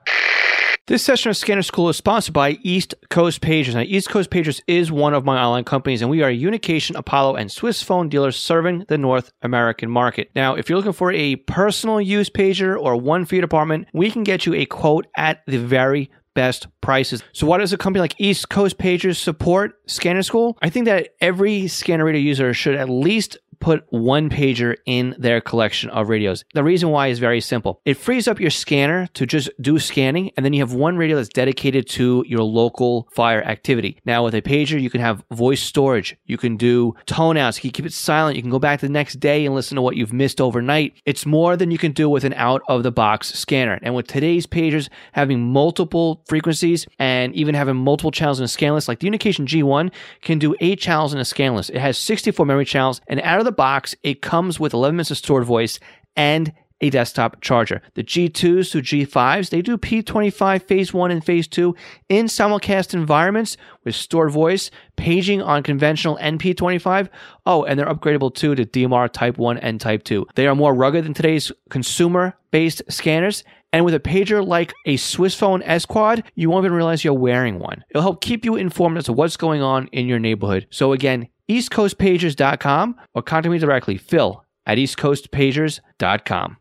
This 0.86 1.02
session 1.02 1.30
of 1.30 1.38
Scanner 1.38 1.62
School 1.62 1.88
is 1.88 1.96
sponsored 1.96 2.34
by 2.34 2.58
East 2.62 2.94
Coast 3.10 3.40
Pagers. 3.40 3.74
Now, 3.74 3.84
East 3.84 4.10
Coast 4.10 4.30
Pagers 4.30 4.60
is 4.68 4.92
one 4.92 5.14
of 5.14 5.24
my 5.24 5.42
online 5.42 5.64
companies, 5.64 6.02
and 6.02 6.12
we 6.12 6.24
are 6.24 6.30
Unication, 6.30 6.98
Apollo, 6.98 7.38
and 7.38 7.50
Swissphone 7.50 8.10
dealers 8.10 8.36
serving 8.36 8.84
the 8.90 8.98
North 8.98 9.32
American 9.42 9.90
market. 9.90 10.30
Now, 10.36 10.56
if 10.56 10.68
you're 10.68 10.76
looking 10.76 10.92
for 10.92 11.14
a 11.14 11.38
personal 11.38 12.02
use 12.02 12.30
pager 12.30 12.78
or 12.78 12.98
one 12.98 13.24
for 13.24 13.36
your 13.36 13.44
department, 13.44 13.88
we 13.94 14.12
can 14.12 14.26
get 14.26 14.46
you 14.46 14.56
a 14.56 14.66
quote 14.66 15.08
at 15.16 15.40
the 15.48 15.58
very 15.58 16.12
best 16.34 16.68
prices. 16.82 17.24
So 17.32 17.48
why 17.48 17.60
does 17.60 17.72
a 17.72 17.78
company 17.78 18.02
like 18.02 18.20
East 18.20 18.50
Coast 18.50 18.78
Pagers 18.78 19.16
support 19.16 19.76
Scanner 19.88 20.24
School? 20.24 20.58
I 20.62 20.70
think 20.70 20.88
that 20.88 21.10
every 21.22 21.70
scanner 21.70 22.04
Reader 22.04 22.20
user 22.20 22.54
should 22.54 22.76
at 22.76 22.90
least 22.90 23.38
put 23.64 23.86
one 23.92 24.30
pager 24.30 24.76
in 24.86 25.16
their 25.18 25.40
collection 25.40 25.90
of 25.92 26.10
radios. 26.10 26.44
The 26.54 26.66
reason 26.66 26.90
why 26.90 27.08
is 27.08 27.20
very 27.20 27.40
simple. 27.40 27.80
It 27.86 27.96
frees 27.96 28.28
up 28.28 28.42
your 28.42 28.50
scanner 28.50 29.08
to 29.14 29.26
just 29.26 29.50
do 29.62 29.80
scanning, 29.80 30.32
and 30.36 30.46
then 30.46 30.52
you 30.52 30.60
have 30.60 30.74
one 30.74 30.98
radio 30.98 31.16
that's 31.16 31.30
dedicated 31.30 31.88
to 31.92 32.26
your 32.28 32.44
local 32.44 33.08
fire 33.14 33.42
activity. 33.42 34.00
Now, 34.06 34.26
with 34.26 34.36
a 34.36 34.42
pager, 34.42 34.80
you 34.82 34.90
can 34.90 35.00
have 35.00 35.24
voice 35.32 35.64
storage, 35.64 36.18
you 36.26 36.38
can 36.38 36.58
do 36.58 36.94
tone 37.06 37.38
outs, 37.38 37.58
you 37.58 37.62
can 37.62 37.72
keep 37.72 37.86
it 37.86 37.94
silent, 37.94 38.36
you 38.36 38.42
can 38.42 38.52
go 38.52 38.60
back 38.60 38.82
the 38.82 38.90
next 38.90 39.22
day 39.22 39.46
and 39.46 39.56
listen 39.56 39.76
to 39.76 39.82
what 39.82 39.96
you've 39.96 40.12
missed 40.12 40.42
overnight. 40.42 40.96
It's 41.06 41.26
more 41.26 41.56
than 41.56 41.72
you 41.72 41.78
can 41.78 41.94
do 41.94 42.10
with 42.10 42.26
an 42.26 42.34
out 42.34 42.64
of 42.68 42.84
the 42.84 42.92
box 42.92 43.34
scanner. 43.34 43.80
And 43.82 43.96
with 43.96 44.08
today's 44.08 44.46
pagers 44.46 44.90
having 45.14 45.40
multiple 45.40 46.22
frequencies 46.28 46.86
and 47.00 47.34
even 47.34 47.56
having 47.56 47.78
multiple 47.78 48.12
channels 48.12 48.40
in 48.40 48.44
a 48.44 48.50
scan 48.50 48.74
list, 48.74 48.90
like 48.90 49.00
the 49.00 49.08
Unication 49.08 49.48
G1 49.48 49.90
can 50.22 50.38
do 50.38 50.54
eight 50.60 50.82
channels 50.82 51.14
in 51.14 51.20
a 51.22 51.26
scan 51.26 51.56
list. 51.56 51.70
It 51.70 51.80
has 51.80 51.98
64 51.98 52.46
memory 52.46 52.66
channels, 52.66 53.00
and 53.08 53.22
out 53.22 53.40
of 53.40 53.46
the 53.46 53.53
box, 53.56 53.96
it 54.04 54.22
comes 54.22 54.60
with 54.60 54.74
11 54.74 54.96
minutes 54.96 55.12
of 55.12 55.18
stored 55.18 55.46
voice 55.46 55.80
and 56.16 56.54
a 56.84 56.90
desktop 56.90 57.40
charger. 57.42 57.82
The 57.94 58.04
G2s 58.04 58.72
to 58.72 58.82
G5s, 58.82 59.50
they 59.50 59.62
do 59.62 59.78
P25 59.78 60.64
phase 60.64 60.94
1 60.94 61.12
and 61.12 61.24
phase 61.24 61.48
2 61.48 61.74
in 62.10 62.26
simulcast 62.26 62.94
environments 62.94 63.56
with 63.86 63.96
stored 63.96 64.32
voice, 64.32 64.70
paging 64.98 65.42
on 65.42 65.64
conventional 65.64 66.18
NP25. 66.18 67.08
Oh, 67.46 67.64
and 67.64 67.80
they're 67.80 67.88
upgradable 67.88 68.36
too 68.36 68.54
to 68.56 68.66
DMR 68.66 69.10
Type 69.12 69.38
1 69.38 69.58
and 69.60 69.80
Type 69.80 70.04
2. 70.04 70.28
They 70.36 70.46
are 70.46 70.56
more 70.56 70.74
rugged 70.74 71.06
than 71.06 71.14
today's 71.14 71.52
consumer 71.70 72.36
based 72.52 72.82
scanners. 72.90 73.44
And 73.72 73.86
with 73.86 73.96
a 73.96 74.00
pager 74.00 74.46
like 74.46 74.72
a 74.86 74.98
Swissphone 74.98 75.64
S 75.66 75.86
Quad, 75.86 76.24
you 76.36 76.50
won't 76.50 76.64
even 76.64 76.76
realize 76.76 77.04
you're 77.04 77.14
wearing 77.14 77.58
one. 77.58 77.84
It'll 77.90 78.04
help 78.04 78.22
keep 78.22 78.46
you 78.46 78.56
informed 78.56 78.98
as 78.98 79.06
to 79.06 79.14
what's 79.14 79.36
going 79.36 79.64
on 79.64 79.88
in 79.88 80.06
your 80.06 80.20
neighborhood. 80.20 80.68
So 80.70 80.94
again, 80.94 81.28
eastcoastpagers.com 81.50 82.96
or 83.14 83.22
contact 83.22 83.52
me 83.52 83.58
directly, 83.60 83.98
phil 83.98 84.44
at 84.66 84.78
eastcoastpagers.com. 84.78 86.58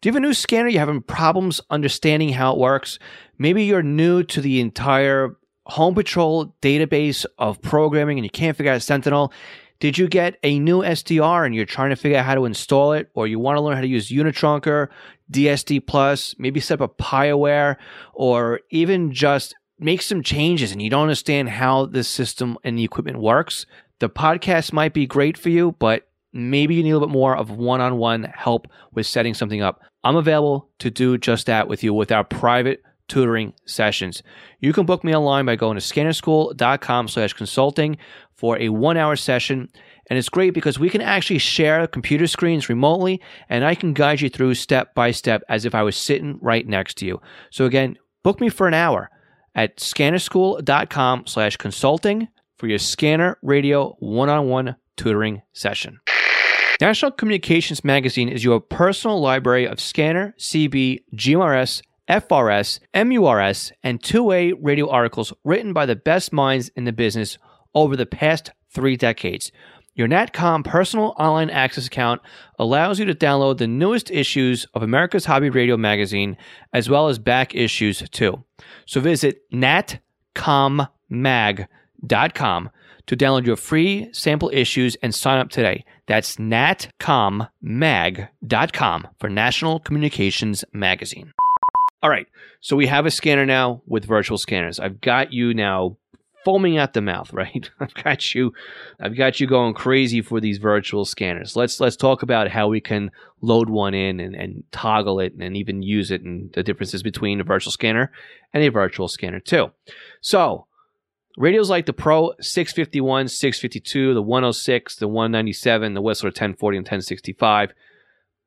Do 0.00 0.08
you 0.08 0.12
have 0.12 0.16
a 0.16 0.20
new 0.20 0.34
scanner? 0.34 0.68
You're 0.68 0.80
having 0.80 1.00
problems 1.00 1.60
understanding 1.70 2.30
how 2.30 2.52
it 2.52 2.58
works? 2.58 2.98
Maybe 3.38 3.64
you're 3.64 3.84
new 3.84 4.24
to 4.24 4.40
the 4.40 4.60
entire 4.60 5.36
Home 5.66 5.94
Patrol 5.94 6.56
database 6.60 7.24
of 7.38 7.62
programming 7.62 8.18
and 8.18 8.24
you 8.24 8.30
can't 8.30 8.56
figure 8.56 8.72
out 8.72 8.82
Sentinel. 8.82 9.32
Did 9.78 9.98
you 9.98 10.08
get 10.08 10.38
a 10.42 10.58
new 10.58 10.80
SDR 10.80 11.46
and 11.46 11.54
you're 11.54 11.64
trying 11.64 11.90
to 11.90 11.96
figure 11.96 12.18
out 12.18 12.24
how 12.24 12.34
to 12.34 12.44
install 12.44 12.92
it, 12.92 13.10
or 13.14 13.26
you 13.26 13.38
want 13.38 13.56
to 13.56 13.60
learn 13.60 13.74
how 13.76 13.80
to 13.80 13.86
use 13.86 14.10
Unitrunker, 14.10 14.88
DSD 15.30 15.86
Plus, 15.86 16.34
maybe 16.38 16.60
set 16.60 16.80
up 16.80 16.90
a 16.90 17.02
PiAware, 17.02 17.76
or 18.12 18.60
even 18.70 19.12
just 19.12 19.54
make 19.78 20.02
some 20.02 20.22
changes 20.22 20.70
and 20.70 20.80
you 20.80 20.90
don't 20.90 21.02
understand 21.02 21.48
how 21.48 21.86
the 21.86 22.04
system 22.04 22.56
and 22.62 22.78
the 22.78 22.84
equipment 22.84 23.18
works? 23.18 23.66
The 24.02 24.10
podcast 24.10 24.72
might 24.72 24.94
be 24.94 25.06
great 25.06 25.38
for 25.38 25.48
you, 25.48 25.76
but 25.78 26.08
maybe 26.32 26.74
you 26.74 26.82
need 26.82 26.90
a 26.90 26.94
little 26.94 27.06
bit 27.06 27.12
more 27.12 27.36
of 27.36 27.52
one 27.52 27.80
on 27.80 27.98
one 27.98 28.24
help 28.34 28.66
with 28.90 29.06
setting 29.06 29.32
something 29.32 29.62
up. 29.62 29.80
I'm 30.02 30.16
available 30.16 30.68
to 30.80 30.90
do 30.90 31.16
just 31.16 31.46
that 31.46 31.68
with 31.68 31.84
you 31.84 31.94
with 31.94 32.10
our 32.10 32.24
private 32.24 32.82
tutoring 33.06 33.52
sessions. 33.64 34.24
You 34.58 34.72
can 34.72 34.86
book 34.86 35.04
me 35.04 35.14
online 35.14 35.46
by 35.46 35.54
going 35.54 35.78
to 35.78 35.80
scannerschool.com 35.80 37.06
slash 37.06 37.32
consulting 37.34 37.96
for 38.34 38.58
a 38.58 38.70
one 38.70 38.96
hour 38.96 39.14
session. 39.14 39.68
And 40.10 40.18
it's 40.18 40.28
great 40.28 40.52
because 40.52 40.80
we 40.80 40.90
can 40.90 41.00
actually 41.00 41.38
share 41.38 41.86
computer 41.86 42.26
screens 42.26 42.68
remotely 42.68 43.22
and 43.48 43.64
I 43.64 43.76
can 43.76 43.92
guide 43.92 44.20
you 44.20 44.28
through 44.28 44.54
step 44.54 44.96
by 44.96 45.12
step 45.12 45.44
as 45.48 45.64
if 45.64 45.76
I 45.76 45.84
was 45.84 45.96
sitting 45.96 46.40
right 46.42 46.66
next 46.66 46.94
to 46.98 47.06
you. 47.06 47.20
So 47.52 47.66
again, 47.66 47.96
book 48.24 48.40
me 48.40 48.48
for 48.48 48.66
an 48.66 48.74
hour 48.74 49.10
at 49.54 49.76
scannerschool.com 49.76 51.28
slash 51.28 51.56
consulting 51.56 52.26
for 52.62 52.68
your 52.68 52.78
scanner 52.78 53.36
radio 53.42 53.96
one-on-one 53.98 54.76
tutoring 54.96 55.42
session. 55.52 55.98
National 56.80 57.10
Communications 57.10 57.82
Magazine 57.82 58.28
is 58.28 58.44
your 58.44 58.60
personal 58.60 59.20
library 59.20 59.66
of 59.66 59.80
scanner, 59.80 60.32
CB, 60.38 61.02
GMRS, 61.12 61.82
FRS, 62.08 62.78
MURS, 62.94 63.72
and 63.82 64.00
two-way 64.00 64.52
radio 64.52 64.88
articles 64.88 65.32
written 65.42 65.72
by 65.72 65.86
the 65.86 65.96
best 65.96 66.32
minds 66.32 66.68
in 66.76 66.84
the 66.84 66.92
business 66.92 67.36
over 67.74 67.96
the 67.96 68.06
past 68.06 68.52
three 68.70 68.96
decades. 68.96 69.50
Your 69.96 70.06
NatCom 70.06 70.64
personal 70.64 71.16
online 71.18 71.50
access 71.50 71.88
account 71.88 72.22
allows 72.60 73.00
you 73.00 73.06
to 73.06 73.14
download 73.14 73.58
the 73.58 73.66
newest 73.66 74.08
issues 74.08 74.68
of 74.72 74.84
America's 74.84 75.24
Hobby 75.24 75.50
Radio 75.50 75.76
magazine, 75.76 76.36
as 76.72 76.88
well 76.88 77.08
as 77.08 77.18
back 77.18 77.56
issues 77.56 78.08
too. 78.10 78.44
So 78.86 79.00
visit 79.00 79.50
natcommag.com 79.50 81.66
natcommag.com 82.06 82.70
to 83.06 83.16
download 83.16 83.46
your 83.46 83.56
free 83.56 84.08
sample 84.12 84.50
issues 84.52 84.96
and 84.96 85.14
sign 85.14 85.38
up 85.38 85.48
today. 85.50 85.84
That's 86.06 86.36
natcommag.com 86.36 89.08
for 89.18 89.28
National 89.28 89.80
Communications 89.80 90.64
Magazine. 90.72 91.32
All 92.02 92.10
right, 92.10 92.26
so 92.60 92.76
we 92.76 92.86
have 92.86 93.06
a 93.06 93.10
scanner 93.10 93.46
now 93.46 93.82
with 93.86 94.04
virtual 94.04 94.38
scanners. 94.38 94.78
I've 94.80 95.00
got 95.00 95.32
you 95.32 95.54
now 95.54 95.96
foaming 96.44 96.76
at 96.76 96.92
the 96.92 97.00
mouth, 97.00 97.32
right? 97.32 97.70
I've 97.78 97.94
got 97.94 98.34
you 98.34 98.52
I've 99.00 99.16
got 99.16 99.38
you 99.38 99.46
going 99.46 99.74
crazy 99.74 100.20
for 100.20 100.40
these 100.40 100.58
virtual 100.58 101.04
scanners. 101.04 101.54
Let's 101.54 101.78
let's 101.80 101.96
talk 101.96 102.22
about 102.22 102.48
how 102.48 102.66
we 102.68 102.80
can 102.80 103.12
load 103.40 103.70
one 103.70 103.94
in 103.94 104.18
and, 104.18 104.34
and 104.34 104.64
toggle 104.72 105.20
it 105.20 105.34
and 105.34 105.56
even 105.56 105.82
use 105.82 106.10
it 106.10 106.22
and 106.22 106.52
the 106.52 106.64
differences 106.64 107.04
between 107.04 107.40
a 107.40 107.44
virtual 107.44 107.72
scanner 107.72 108.10
and 108.52 108.64
a 108.64 108.68
virtual 108.68 109.06
scanner 109.06 109.40
too. 109.40 109.70
So 110.20 110.66
Radios 111.36 111.70
like 111.70 111.86
the 111.86 111.92
Pro 111.92 112.32
651, 112.40 113.28
652, 113.28 114.14
the 114.14 114.22
106, 114.22 114.96
the 114.96 115.08
197, 115.08 115.94
the 115.94 116.02
Whistler 116.02 116.28
1040 116.28 116.76
and 116.76 116.84
1065, 116.84 117.72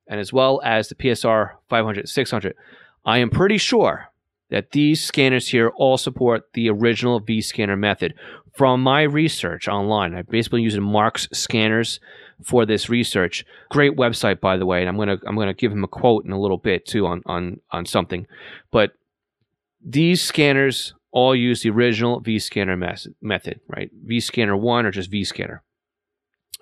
and 0.08 0.20
as 0.20 0.32
well 0.32 0.62
as 0.64 0.88
the 0.88 0.96
PSR 0.96 1.52
500, 1.68 2.08
600. 2.08 2.56
I 3.04 3.18
am 3.18 3.30
pretty 3.30 3.58
sure 3.58 4.10
that 4.50 4.72
these 4.72 5.04
scanners 5.04 5.48
here 5.48 5.70
all 5.70 5.98
support 5.98 6.54
the 6.54 6.70
original 6.70 7.20
V 7.20 7.42
scanner 7.42 7.76
method. 7.76 8.14
From 8.54 8.82
my 8.82 9.02
research 9.02 9.68
online, 9.68 10.16
I 10.16 10.22
basically 10.22 10.62
using 10.62 10.84
Mark's 10.84 11.28
scanners 11.34 12.00
for 12.44 12.66
this 12.66 12.90
research. 12.90 13.46
Great 13.70 13.98
website, 13.98 14.40
by 14.40 14.58
the 14.58 14.66
way, 14.66 14.80
and 14.80 14.90
I'm 14.90 14.98
gonna 14.98 15.18
I'm 15.28 15.36
gonna 15.36 15.54
give 15.54 15.72
him 15.72 15.84
a 15.84 15.88
quote 15.88 16.26
in 16.26 16.32
a 16.32 16.40
little 16.40 16.58
bit 16.58 16.86
too 16.86 17.06
on 17.06 17.22
on 17.26 17.60
on 17.72 17.86
something. 17.86 18.28
But 18.72 18.94
these 19.84 20.22
scanners 20.22 20.94
all 21.16 21.34
use 21.34 21.64
the 21.64 21.70
original 21.70 22.22
vScanner 22.22 22.78
mes- 22.78 23.08
method, 23.22 23.62
right? 23.70 23.90
vScanner 24.06 24.60
1 24.60 24.86
or 24.86 24.92
just 24.92 25.10
vScanner. 25.10 25.60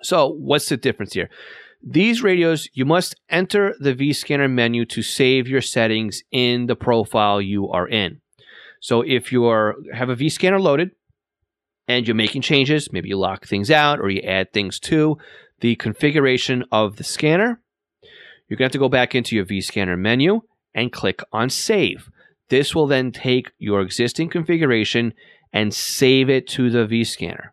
So, 0.00 0.28
what's 0.28 0.68
the 0.68 0.76
difference 0.76 1.12
here? 1.12 1.28
These 1.82 2.22
radios, 2.22 2.68
you 2.72 2.84
must 2.84 3.16
enter 3.28 3.74
the 3.80 3.94
vScanner 3.94 4.50
menu 4.50 4.84
to 4.86 5.02
save 5.02 5.48
your 5.48 5.60
settings 5.60 6.22
in 6.30 6.66
the 6.66 6.76
profile 6.76 7.42
you 7.42 7.68
are 7.68 7.88
in. 7.88 8.20
So, 8.80 9.02
if 9.02 9.32
you 9.32 9.46
are, 9.46 9.74
have 9.92 10.08
a 10.08 10.16
vScanner 10.16 10.60
loaded, 10.60 10.92
and 11.88 12.06
you're 12.06 12.14
making 12.14 12.42
changes, 12.42 12.92
maybe 12.92 13.08
you 13.08 13.18
lock 13.18 13.46
things 13.46 13.70
out 13.70 14.00
or 14.00 14.08
you 14.08 14.22
add 14.22 14.52
things 14.52 14.78
to 14.80 15.18
the 15.60 15.74
configuration 15.74 16.64
of 16.70 16.96
the 16.96 17.04
scanner, 17.04 17.60
you're 18.48 18.56
going 18.56 18.70
to 18.70 18.72
have 18.72 18.72
to 18.72 18.78
go 18.78 18.88
back 18.88 19.14
into 19.14 19.36
your 19.36 19.44
vScanner 19.44 19.98
menu 19.98 20.42
and 20.74 20.92
click 20.92 21.20
on 21.32 21.50
Save. 21.50 22.08
This 22.48 22.74
will 22.74 22.86
then 22.86 23.12
take 23.12 23.52
your 23.58 23.80
existing 23.80 24.30
configuration 24.30 25.14
and 25.52 25.72
save 25.72 26.28
it 26.28 26.46
to 26.48 26.70
the 26.70 26.86
vScanner. 26.86 27.50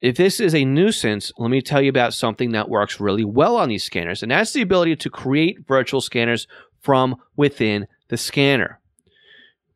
If 0.00 0.16
this 0.16 0.40
is 0.40 0.54
a 0.54 0.64
nuisance, 0.64 1.30
let 1.38 1.50
me 1.50 1.62
tell 1.62 1.80
you 1.80 1.88
about 1.88 2.12
something 2.12 2.50
that 2.52 2.68
works 2.68 3.00
really 3.00 3.24
well 3.24 3.56
on 3.56 3.68
these 3.68 3.84
scanners, 3.84 4.22
and 4.22 4.32
that's 4.32 4.52
the 4.52 4.62
ability 4.62 4.96
to 4.96 5.10
create 5.10 5.58
virtual 5.66 6.00
scanners 6.00 6.48
from 6.80 7.16
within 7.36 7.86
the 8.08 8.16
scanner. 8.16 8.80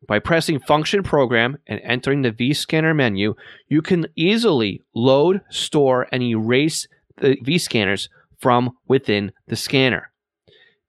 By 0.05 0.19
pressing 0.19 0.59
Function 0.59 1.01
Program 1.01 1.57
and 1.65 1.79
entering 1.83 2.21
the 2.21 2.31
vScanner 2.31 2.95
menu, 2.95 3.35
you 3.67 3.81
can 3.81 4.07
easily 4.15 4.81
load, 4.93 5.41
store, 5.49 6.07
and 6.11 6.21
erase 6.21 6.87
the 7.17 7.37
vScanners 7.37 8.09
from 8.37 8.71
within 8.87 9.31
the 9.47 9.55
scanner. 9.55 10.11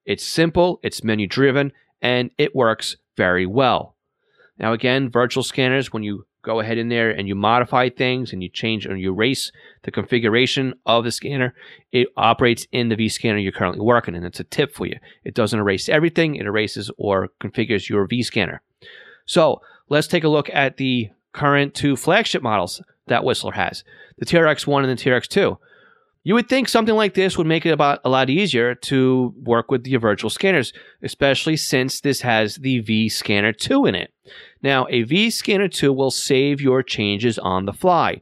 It's 0.04 0.24
simple, 0.24 0.80
it's 0.82 1.04
menu 1.04 1.26
driven, 1.26 1.72
and 2.02 2.30
it 2.38 2.54
works 2.54 2.96
very 3.18 3.44
well. 3.44 3.96
Now, 4.58 4.72
again, 4.72 5.10
virtual 5.10 5.42
scanners, 5.42 5.92
when 5.92 6.02
you 6.02 6.24
go 6.42 6.60
ahead 6.60 6.78
in 6.78 6.88
there 6.88 7.10
and 7.10 7.28
you 7.28 7.34
modify 7.34 7.90
things 7.90 8.32
and 8.32 8.42
you 8.42 8.48
change 8.48 8.86
or 8.86 8.96
you 8.96 9.12
erase 9.12 9.52
the 9.82 9.90
configuration 9.90 10.72
of 10.86 11.04
the 11.04 11.10
scanner, 11.10 11.52
it 11.92 12.08
operates 12.16 12.66
in 12.72 12.88
the 12.88 12.96
vScanner 12.96 13.42
you're 13.42 13.52
currently 13.52 13.84
working 13.84 14.14
in. 14.14 14.24
It's 14.24 14.40
a 14.40 14.44
tip 14.44 14.72
for 14.72 14.86
you. 14.86 14.96
It 15.24 15.34
doesn't 15.34 15.58
erase 15.58 15.88
everything, 15.88 16.36
it 16.36 16.46
erases 16.46 16.90
or 16.96 17.28
configures 17.42 17.88
your 17.88 18.08
vScanner. 18.08 18.60
So 19.26 19.60
let's 19.88 20.06
take 20.06 20.24
a 20.24 20.28
look 20.28 20.48
at 20.54 20.76
the 20.76 21.10
current 21.32 21.74
two 21.74 21.96
flagship 21.96 22.42
models 22.42 22.80
that 23.08 23.24
Whistler 23.24 23.52
has 23.52 23.84
the 24.18 24.26
TRX1 24.26 24.88
and 24.88 24.98
the 24.98 25.02
TRX2. 25.02 25.58
You 26.28 26.34
would 26.34 26.50
think 26.50 26.68
something 26.68 26.94
like 26.94 27.14
this 27.14 27.38
would 27.38 27.46
make 27.46 27.64
it 27.64 27.70
about 27.70 28.02
a 28.04 28.10
lot 28.10 28.28
easier 28.28 28.74
to 28.74 29.32
work 29.42 29.70
with 29.70 29.86
your 29.86 29.98
virtual 29.98 30.28
scanners, 30.28 30.74
especially 31.02 31.56
since 31.56 32.02
this 32.02 32.20
has 32.20 32.56
the 32.56 32.80
V 32.80 33.08
Scanner 33.08 33.54
2 33.54 33.86
in 33.86 33.94
it. 33.94 34.12
Now, 34.62 34.86
a 34.90 35.04
V 35.04 35.30
Scanner 35.30 35.68
2 35.68 35.90
will 35.90 36.10
save 36.10 36.60
your 36.60 36.82
changes 36.82 37.38
on 37.38 37.64
the 37.64 37.72
fly. 37.72 38.20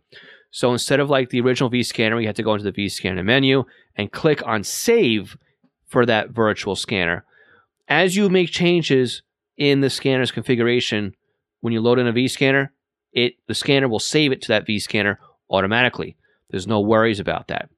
So 0.53 0.71
instead 0.71 1.01
of 1.01 1.11
like 1.11 1.31
the 1.31 1.41
original 1.41 1.69
V 1.69 1.83
Scanner, 1.83 2.21
you 2.21 2.29
have 2.29 2.37
to 2.37 2.45
go 2.45 2.53
into 2.53 2.63
the 2.63 2.71
V 2.71 2.89
Scanner 2.89 3.25
menu 3.25 3.65
and 3.97 4.13
click 4.13 4.41
on 4.47 4.63
Save 4.63 5.37
for 5.89 6.07
that 6.07 6.31
virtual 6.31 6.77
scanner. 6.77 7.25
As 7.89 8.15
you 8.15 8.29
make 8.29 8.51
changes 8.51 9.23
in 9.57 9.81
the 9.81 9.91
scanner's 9.91 10.31
configuration, 10.31 11.17
when 11.59 11.73
you 11.73 11.81
load 11.81 11.99
in 11.99 12.07
a 12.07 12.13
V 12.13 12.29
scanner, 12.29 12.73
it 13.13 13.35
the 13.49 13.55
scanner 13.55 13.89
will 13.89 13.99
save 13.99 14.31
it 14.31 14.43
to 14.43 14.49
that 14.49 14.65
V 14.65 14.79
scanner 14.79 15.19
automatically. 15.51 16.17
There's 16.51 16.69
no 16.69 16.79
worries 16.79 17.19
about 17.19 17.49
that. 17.49 17.69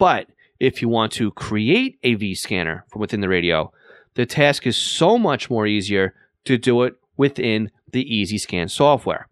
But 0.00 0.28
if 0.58 0.80
you 0.80 0.88
want 0.88 1.12
to 1.12 1.30
create 1.32 1.98
a 2.02 2.14
V 2.14 2.34
scanner 2.34 2.86
from 2.88 3.02
within 3.02 3.20
the 3.20 3.28
radio, 3.28 3.70
the 4.14 4.24
task 4.24 4.66
is 4.66 4.76
so 4.76 5.18
much 5.18 5.50
more 5.50 5.66
easier 5.66 6.14
to 6.46 6.56
do 6.56 6.84
it 6.84 6.94
within 7.18 7.70
the 7.92 8.02
EasyScan 8.04 8.70
software. 8.70 9.28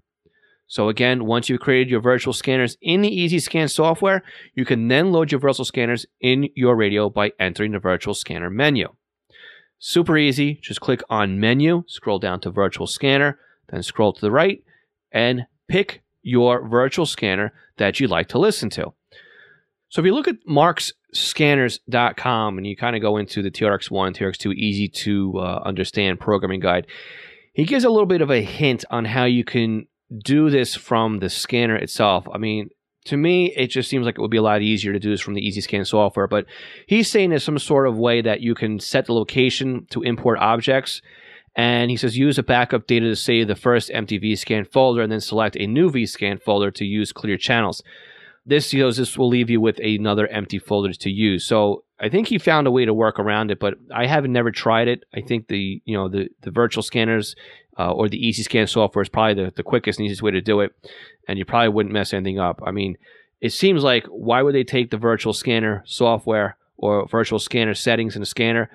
So 0.67 0.91
again, 0.91 1.25
once 1.25 1.49
you've 1.49 1.63
created 1.63 1.91
your 1.91 2.03
virtual 2.03 2.35
scanners 2.35 2.77
in 2.83 3.01
the 3.01 3.11
EasyScan 3.11 3.71
software, 3.71 4.23
you 4.55 4.67
can 4.67 4.89
then 4.89 5.11
load 5.11 5.33
your 5.33 5.41
virtual 5.41 5.65
scanners 5.65 6.05
in 6.21 6.51
your 6.55 6.77
radio 6.77 7.09
by 7.09 7.33
entering 7.41 7.73
the 7.73 7.79
virtual 7.79 8.13
scanner 8.13 8.51
menu. 8.51 8.89
Super 9.79 10.19
easy. 10.19 10.59
Just 10.61 10.83
click 10.83 11.01
on 11.09 11.41
menu, 11.41 11.85
scroll 11.87 12.19
down 12.19 12.41
to 12.41 12.51
virtual 12.51 12.87
scanner, 12.87 13.39
then 13.71 13.83
scroll 13.83 14.13
to 14.13 14.21
the 14.21 14.31
right 14.31 14.63
and 15.13 15.47
pick 15.67 16.03
your 16.21 16.69
virtual 16.69 17.07
scanner 17.07 17.55
that 17.79 17.99
you'd 17.99 18.11
like 18.11 18.29
to 18.29 18.39
listen 18.39 18.69
to. 18.69 18.93
So 19.91 20.03
if 20.03 20.07
you 20.07 20.15
look 20.15 20.29
at 20.29 20.47
markscanners.com 20.47 22.59
and 22.59 22.67
you 22.67 22.77
kind 22.77 22.95
of 22.95 23.03
go 23.03 23.17
into 23.17 23.43
the 23.43 23.51
TRX1, 23.51 24.17
TRX2 24.17 24.55
easy 24.55 24.87
to 24.89 25.39
uh, 25.39 25.63
understand 25.65 26.21
programming 26.21 26.61
guide, 26.61 26.87
he 27.55 27.65
gives 27.65 27.85
a 27.85 27.91
little 27.91 28.07
bit 28.07 28.21
of 28.21 28.31
a 28.31 28.43
hint 28.43 28.85
on 28.91 29.07
how 29.07 29.25
you 29.25 29.45
can 29.45 29.87
do 30.25 30.51
this 30.51 30.75
from 30.75 31.21
the 31.21 31.31
scanner 31.31 31.77
itself. 31.77 32.27
I 32.33 32.39
mean, 32.39 32.71
to 33.07 33.17
me, 33.17 33.55
it 33.57 33.69
just 33.69 33.89
seems 33.89 34.05
like 34.05 34.19
it 34.19 34.21
would 34.21 34.31
be 34.31 34.37
a 34.37 34.43
lot 34.43 34.61
easier 34.61 34.93
to 34.93 34.99
do 34.99 35.09
this 35.11 35.23
from 35.23 35.33
the 35.35 35.41
EasyScan 35.41 35.87
software. 35.87 36.27
But 36.27 36.45
he's 36.87 37.11
saying 37.11 37.31
there's 37.31 37.45
some 37.45 37.59
sort 37.59 37.89
of 37.89 37.97
way 37.97 38.21
that 38.21 38.43
you 38.43 38.55
can 38.55 38.81
set 38.81 39.07
the 39.07 39.15
location 39.15 39.87
to 39.91 40.03
import 40.03 40.39
objects. 40.39 41.01
And 41.57 41.91
he 41.91 41.97
says 41.97 42.19
use 42.19 42.37
a 42.39 42.43
backup 42.43 42.87
data 42.87 43.07
to 43.07 43.17
save 43.17 43.49
the 43.49 43.57
first 43.57 43.91
empty 43.93 44.21
vScan 44.21 44.71
folder 44.71 45.01
and 45.03 45.11
then 45.11 45.21
select 45.21 45.57
a 45.57 45.67
new 45.67 45.91
vScan 45.91 46.41
folder 46.41 46.71
to 46.73 46.85
use 46.85 47.13
clear 47.13 47.39
channels. 47.39 47.83
This 48.49 48.73
know, 48.73 48.91
this 48.91 49.19
will 49.19 49.29
leave 49.29 49.51
you 49.51 49.61
with 49.61 49.79
another 49.79 50.27
empty 50.27 50.59
folder 50.59 50.95
to 50.95 51.11
use. 51.11 51.45
So 51.45 51.85
I 52.01 52.09
think 52.09 52.29
he 52.29 52.39
found 52.39 52.67
a 52.67 52.71
way 52.71 52.87
to 52.87 52.95
work 52.95 53.19
around 53.19 53.51
it, 53.51 53.61
but 53.61 53.75
I 53.95 54.07
haven't 54.07 54.33
never 54.33 54.51
tried 54.51 54.89
it. 54.89 55.05
I 55.15 55.21
think 55.21 55.49
the 55.49 55.83
you 55.85 55.97
know 55.97 56.09
the 56.09 56.29
the 56.41 56.51
virtual 56.51 56.83
scanners 56.83 57.37
uh, 57.79 57.93
or 57.93 58.09
the 58.09 58.17
easy 58.17 58.43
scan 58.43 58.67
software 58.67 59.03
is 59.03 59.11
probably 59.11 59.45
the, 59.45 59.53
the 59.55 59.63
quickest 59.63 59.99
and 59.99 60.07
easiest 60.07 60.23
way 60.23 60.31
to 60.31 60.41
do 60.41 60.61
it, 60.61 60.73
and 61.29 61.39
you 61.39 61.45
probably 61.45 61.69
wouldn't 61.69 61.93
mess 61.93 62.15
anything 62.15 62.39
up. 62.39 62.61
I 62.65 62.71
mean, 62.71 62.97
it 63.41 63.53
seems 63.53 63.85
like 63.85 64.07
why 64.07 64.41
would 64.41 64.55
they 64.55 64.65
take 64.65 64.91
the 64.91 64.97
virtual 64.97 65.35
scanner 65.35 65.83
software 65.87 66.57
or 66.79 67.07
virtual 67.07 67.39
scanner 67.39 67.75
settings 67.75 68.17
in 68.17 68.21
the 68.21 68.27
scanner 68.27 68.71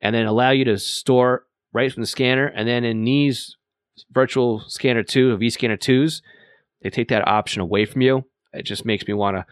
and 0.00 0.14
then 0.14 0.26
allow 0.26 0.50
you 0.50 0.64
to 0.66 0.78
store 0.78 1.46
right 1.72 1.92
from 1.92 2.02
the 2.02 2.06
scanner, 2.06 2.46
and 2.46 2.68
then 2.68 2.84
in 2.84 3.04
these 3.04 3.56
virtual 4.12 4.62
scanner 4.68 5.02
two, 5.02 5.36
vScanner 5.36 5.78
twos, 5.78 6.22
they 6.82 6.90
take 6.90 7.08
that 7.08 7.26
option 7.26 7.60
away 7.60 7.84
from 7.84 8.02
you. 8.02 8.24
It 8.52 8.62
just 8.62 8.84
makes 8.84 9.06
me 9.06 9.14
want 9.14 9.36
to 9.36 9.46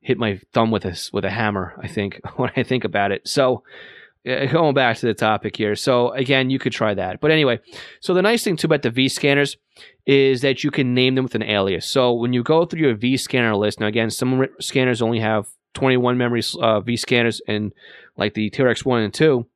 hit 0.00 0.18
my 0.18 0.40
thumb 0.52 0.70
with 0.70 0.84
a 0.84 0.96
with 1.12 1.24
a 1.24 1.30
hammer. 1.30 1.74
I 1.82 1.88
think 1.88 2.20
when 2.36 2.50
I 2.56 2.62
think 2.62 2.84
about 2.84 3.12
it. 3.12 3.26
So 3.26 3.62
going 4.24 4.74
back 4.74 4.96
to 4.98 5.06
the 5.06 5.14
topic 5.14 5.56
here. 5.56 5.76
So 5.76 6.10
again, 6.12 6.50
you 6.50 6.58
could 6.58 6.72
try 6.72 6.94
that. 6.94 7.20
But 7.20 7.30
anyway, 7.30 7.60
so 8.00 8.12
the 8.12 8.22
nice 8.22 8.42
thing 8.42 8.56
too 8.56 8.66
about 8.66 8.82
the 8.82 8.90
V 8.90 9.08
scanners 9.08 9.56
is 10.04 10.40
that 10.40 10.64
you 10.64 10.70
can 10.70 10.94
name 10.94 11.14
them 11.14 11.24
with 11.24 11.34
an 11.36 11.44
alias. 11.44 11.86
So 11.86 12.12
when 12.12 12.32
you 12.32 12.42
go 12.42 12.64
through 12.64 12.80
your 12.80 12.94
V 12.94 13.16
scanner 13.16 13.54
list, 13.54 13.78
now 13.78 13.86
again, 13.86 14.10
some 14.10 14.46
scanners 14.60 15.00
only 15.00 15.20
have 15.20 15.48
21 15.74 16.18
memory 16.18 16.42
uh, 16.60 16.80
V 16.80 16.96
scanners, 16.96 17.40
and 17.46 17.72
like 18.16 18.34
the 18.34 18.50
TRX 18.50 18.84
one 18.84 19.02
and 19.02 19.14
two, 19.14 19.46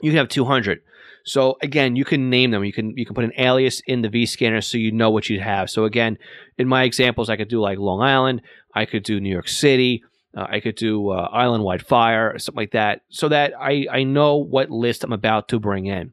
you 0.00 0.12
have 0.12 0.28
200. 0.28 0.80
So 1.24 1.56
again, 1.62 1.96
you 1.96 2.04
can 2.04 2.30
name 2.30 2.50
them. 2.50 2.64
You 2.64 2.72
can 2.72 2.96
you 2.96 3.04
can 3.04 3.14
put 3.14 3.24
an 3.24 3.32
alias 3.36 3.80
in 3.86 4.02
the 4.02 4.08
V 4.08 4.26
scanner 4.26 4.60
so 4.60 4.78
you 4.78 4.92
know 4.92 5.10
what 5.10 5.28
you 5.28 5.40
have. 5.40 5.70
So 5.70 5.84
again, 5.84 6.18
in 6.58 6.68
my 6.68 6.84
examples, 6.84 7.28
I 7.28 7.36
could 7.36 7.48
do 7.48 7.60
like 7.60 7.78
Long 7.78 8.02
Island. 8.02 8.42
I 8.74 8.84
could 8.84 9.02
do 9.02 9.20
New 9.20 9.30
York 9.30 9.48
City. 9.48 10.02
Uh, 10.36 10.46
I 10.48 10.60
could 10.60 10.76
do 10.76 11.10
uh, 11.10 11.28
Island 11.32 11.64
Wide 11.64 11.84
Fire 11.84 12.32
or 12.32 12.38
something 12.38 12.60
like 12.62 12.72
that, 12.72 13.02
so 13.08 13.28
that 13.28 13.52
I 13.58 13.86
I 13.90 14.02
know 14.04 14.36
what 14.36 14.70
list 14.70 15.02
I'm 15.02 15.12
about 15.12 15.48
to 15.48 15.58
bring 15.58 15.86
in. 15.86 16.12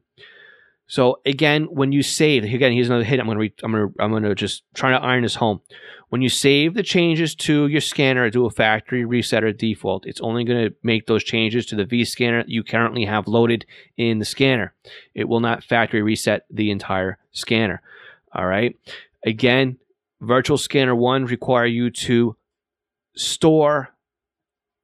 So 0.88 1.20
again, 1.26 1.64
when 1.64 1.92
you 1.92 2.02
save, 2.02 2.44
again, 2.44 2.72
here's 2.72 2.88
another 2.88 3.04
hit. 3.04 3.20
I'm 3.20 3.26
gonna 3.26 3.38
re, 3.38 3.52
I'm 3.62 3.72
gonna 3.72 3.88
I'm 4.00 4.10
gonna 4.10 4.34
just 4.34 4.64
try 4.74 4.90
to 4.90 4.96
iron 4.96 5.22
this 5.22 5.34
home. 5.36 5.60
When 6.08 6.22
you 6.22 6.30
save 6.30 6.72
the 6.72 6.82
changes 6.82 7.34
to 7.36 7.66
your 7.66 7.82
scanner, 7.82 8.30
do 8.30 8.46
a 8.46 8.50
factory 8.50 9.04
reset 9.04 9.44
or 9.44 9.52
default. 9.52 10.06
It's 10.06 10.22
only 10.22 10.46
to 10.46 10.74
make 10.82 11.06
those 11.06 11.22
changes 11.22 11.66
to 11.66 11.76
the 11.76 11.84
V 11.84 12.06
scanner 12.06 12.42
you 12.46 12.64
currently 12.64 13.04
have 13.04 13.28
loaded 13.28 13.66
in 13.98 14.18
the 14.18 14.24
scanner. 14.24 14.72
It 15.14 15.28
will 15.28 15.40
not 15.40 15.62
factory 15.62 16.00
reset 16.00 16.46
the 16.50 16.70
entire 16.70 17.18
scanner. 17.32 17.82
All 18.34 18.46
right. 18.46 18.74
Again, 19.26 19.76
Virtual 20.20 20.58
Scanner 20.58 20.94
1 20.94 21.26
require 21.26 21.66
you 21.66 21.90
to 21.90 22.36
store 23.14 23.90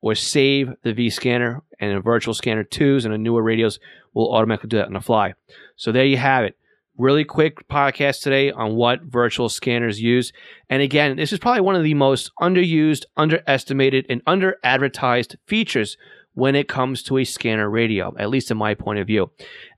or 0.02 0.14
save 0.14 0.70
the 0.82 0.92
V 0.92 1.08
scanner, 1.08 1.62
and 1.80 1.92
a 1.92 2.00
Virtual 2.00 2.34
Scanner 2.34 2.64
2s 2.64 3.04
and 3.04 3.12
the 3.12 3.18
newer 3.18 3.42
radios 3.42 3.78
will 4.14 4.32
automatically 4.32 4.68
do 4.68 4.76
that 4.76 4.86
on 4.86 4.92
the 4.92 5.00
fly. 5.00 5.34
So 5.76 5.92
there 5.92 6.04
you 6.04 6.16
have 6.16 6.44
it 6.44 6.56
really 6.96 7.24
quick 7.24 7.66
podcast 7.68 8.22
today 8.22 8.50
on 8.52 8.76
what 8.76 9.02
virtual 9.02 9.48
scanners 9.48 10.00
use. 10.00 10.32
And 10.70 10.80
again, 10.82 11.16
this 11.16 11.32
is 11.32 11.38
probably 11.38 11.62
one 11.62 11.74
of 11.74 11.82
the 11.82 11.94
most 11.94 12.30
underused, 12.40 13.04
underestimated, 13.16 14.06
and 14.08 14.22
under 14.26 14.56
advertised 14.62 15.36
features 15.46 15.96
when 16.34 16.54
it 16.54 16.68
comes 16.68 17.02
to 17.04 17.18
a 17.18 17.24
scanner 17.24 17.70
radio, 17.70 18.14
at 18.18 18.30
least 18.30 18.50
in 18.50 18.56
my 18.56 18.74
point 18.74 18.98
of 18.98 19.06
view. 19.06 19.30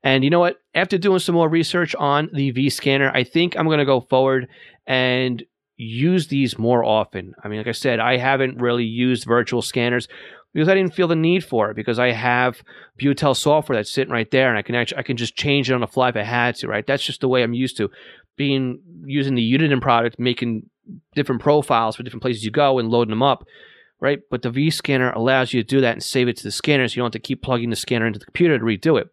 And 0.03 0.25
you 0.25 0.31
know 0.31 0.41
what? 0.41 0.61
After 0.75 0.99
doing 0.99 1.19
some 1.19 1.35
more 1.35 1.49
research 1.49 1.95
on 1.95 2.31
the 2.33 2.51
V 2.51 2.71
scanner, 2.71 3.11
I 3.15 3.25
think 3.25 3.57
I'm 3.57 3.67
going 3.67 3.79
to 3.79 3.85
go 3.85 4.01
forward 4.01 4.49
and 4.87 5.43
use 5.77 6.29
these 6.29 6.59
more 6.59 6.83
often. 6.83 7.35
I 7.43 7.49
mean, 7.49 7.59
like 7.59 7.67
I 7.67 7.73
said, 7.73 8.01
I 8.01 8.17
haven't 8.17 8.61
really 8.61 8.85
used 8.85 9.25
virtual 9.25 9.61
scanners 9.61 10.09
because 10.57 10.71
I 10.71 10.75
didn't 10.75 10.95
feel 10.95 11.07
the 11.07 11.15
need 11.15 11.45
for 11.45 11.71
it 11.71 11.77
because 11.77 11.99
I 11.99 12.13
have 12.13 12.63
Butel 12.99 13.37
software 13.37 13.77
that's 13.77 13.93
sitting 13.93 14.11
right 14.11 14.31
there 14.31 14.49
and 14.49 14.57
I 14.57 14.63
can 14.63 14.75
actually 14.75 14.97
I 14.97 15.03
can 15.03 15.19
just 15.19 15.37
change 15.37 15.71
it 15.71 15.75
on 15.75 15.83
the 15.83 15.87
fly 15.87 16.09
if 16.09 16.17
I 16.17 16.23
had 16.23 16.55
to, 16.57 16.67
right? 16.67 16.87
That's 16.87 17.05
just 17.05 17.21
the 17.21 17.29
way 17.29 17.43
I'm 17.43 17.53
used 17.53 17.77
to 17.77 17.91
being 18.37 18.81
using 19.05 19.35
the 19.35 19.53
Uniden 19.53 19.83
product, 19.83 20.19
making 20.19 20.71
different 21.15 21.43
profiles 21.43 21.97
for 21.97 22.05
different 22.05 22.23
places 22.23 22.43
you 22.43 22.51
go 22.51 22.79
and 22.79 22.89
loading 22.89 23.11
them 23.11 23.23
up, 23.23 23.45
right? 24.01 24.21
But 24.31 24.41
the 24.41 24.51
V 24.51 24.71
scanner 24.71 25.11
allows 25.11 25.53
you 25.53 25.63
to 25.63 25.67
do 25.69 25.83
that 25.83 25.93
and 25.93 26.03
save 26.03 26.27
it 26.27 26.39
to 26.39 26.45
the 26.45 26.51
scanner 26.51 26.89
so 26.89 26.95
you 26.95 27.03
don't 27.03 27.13
have 27.15 27.21
to 27.21 27.27
keep 27.27 27.43
plugging 27.43 27.69
the 27.69 27.77
scanner 27.77 28.07
into 28.07 28.19
the 28.19 28.25
computer 28.25 28.59
to 28.59 28.65
redo 28.65 28.99
it. 28.99 29.11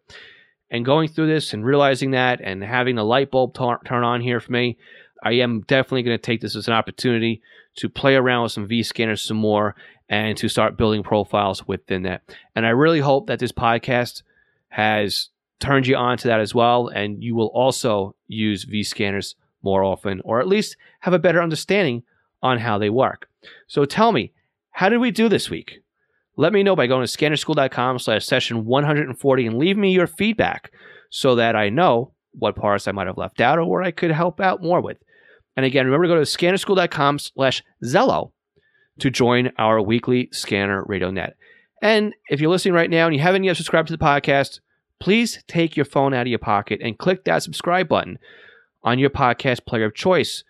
And 0.70 0.82
going 0.82 1.10
through 1.10 1.26
this 1.26 1.52
and 1.52 1.62
realizing 1.62 2.12
that 2.12 2.40
and 2.42 2.64
having 2.64 2.96
the 2.96 3.04
light 3.04 3.30
bulb 3.30 3.54
turn 3.54 4.02
on 4.02 4.22
here 4.22 4.40
for 4.40 4.50
me, 4.50 4.78
I 5.22 5.32
am 5.32 5.60
definitely 5.60 6.04
going 6.04 6.16
to 6.16 6.22
take 6.22 6.40
this 6.40 6.56
as 6.56 6.68
an 6.68 6.72
opportunity 6.72 7.42
to 7.76 7.88
play 7.90 8.14
around 8.14 8.44
with 8.44 8.52
some 8.52 8.66
V 8.66 8.82
scanners 8.82 9.20
some 9.20 9.36
more 9.36 9.74
and 10.08 10.36
to 10.38 10.48
start 10.48 10.76
building 10.76 11.02
profiles 11.02 11.66
within 11.66 12.02
that. 12.02 12.22
And 12.54 12.66
I 12.66 12.70
really 12.70 13.00
hope 13.00 13.26
that 13.26 13.38
this 13.38 13.52
podcast 13.52 14.22
has 14.68 15.30
turned 15.60 15.86
you 15.86 15.96
on 15.96 16.18
to 16.18 16.28
that 16.28 16.40
as 16.40 16.54
well. 16.54 16.88
And 16.88 17.22
you 17.22 17.34
will 17.34 17.48
also 17.48 18.14
use 18.26 18.66
vScanners 18.66 19.34
more 19.62 19.82
often, 19.82 20.20
or 20.24 20.40
at 20.40 20.48
least 20.48 20.76
have 21.00 21.14
a 21.14 21.18
better 21.18 21.42
understanding 21.42 22.02
on 22.42 22.58
how 22.58 22.78
they 22.78 22.90
work. 22.90 23.28
So 23.66 23.84
tell 23.84 24.12
me, 24.12 24.32
how 24.70 24.88
did 24.88 24.98
we 24.98 25.10
do 25.10 25.28
this 25.28 25.48
week? 25.48 25.80
Let 26.36 26.52
me 26.52 26.62
know 26.62 26.76
by 26.76 26.86
going 26.86 27.06
to 27.06 27.18
scannerschool.com 27.18 28.00
slash 28.00 28.26
session 28.26 28.64
140 28.64 29.46
and 29.46 29.58
leave 29.58 29.76
me 29.76 29.92
your 29.92 30.08
feedback 30.08 30.72
so 31.10 31.36
that 31.36 31.54
I 31.54 31.70
know 31.70 32.12
what 32.32 32.56
parts 32.56 32.88
I 32.88 32.92
might 32.92 33.06
have 33.06 33.16
left 33.16 33.40
out 33.40 33.58
or 33.58 33.64
where 33.64 33.82
I 33.82 33.92
could 33.92 34.10
help 34.10 34.40
out 34.40 34.62
more 34.62 34.80
with. 34.80 34.98
And 35.56 35.64
again, 35.64 35.86
remember 35.86 36.08
to 36.08 36.14
go 36.14 36.16
to 36.16 36.22
scannerschool.com 36.22 37.20
slash 37.20 37.62
Zello 37.84 38.32
to 39.00 39.10
join 39.10 39.52
our 39.58 39.80
weekly 39.80 40.28
Scanner 40.32 40.84
Radio 40.84 41.10
Net. 41.10 41.36
And 41.82 42.14
if 42.28 42.40
you're 42.40 42.50
listening 42.50 42.74
right 42.74 42.90
now 42.90 43.06
and 43.06 43.14
you 43.14 43.20
haven't 43.20 43.44
yet 43.44 43.56
subscribed 43.56 43.88
to 43.88 43.96
the 43.96 44.04
podcast, 44.04 44.60
please 45.00 45.42
take 45.46 45.76
your 45.76 45.84
phone 45.84 46.14
out 46.14 46.22
of 46.22 46.28
your 46.28 46.38
pocket 46.38 46.80
and 46.82 46.98
click 46.98 47.24
that 47.24 47.42
subscribe 47.42 47.88
button 47.88 48.18
on 48.82 48.98
your 48.98 49.10
podcast 49.10 49.66
player 49.66 49.84
of 49.84 49.94
choice 49.94 50.44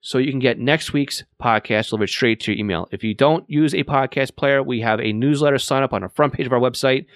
so 0.00 0.18
you 0.18 0.30
can 0.30 0.40
get 0.40 0.58
next 0.58 0.92
week's 0.92 1.22
podcast 1.40 1.90
delivered 1.90 2.08
straight 2.08 2.40
to 2.40 2.52
your 2.52 2.58
email. 2.58 2.88
If 2.90 3.04
you 3.04 3.14
don't 3.14 3.48
use 3.48 3.74
a 3.74 3.84
podcast 3.84 4.34
player, 4.34 4.62
we 4.62 4.80
have 4.80 5.00
a 5.00 5.12
newsletter 5.12 5.58
sign 5.58 5.84
up 5.84 5.92
on 5.92 6.02
the 6.02 6.08
front 6.08 6.32
page 6.32 6.46
of 6.46 6.52
our 6.52 6.58
website. 6.58 7.06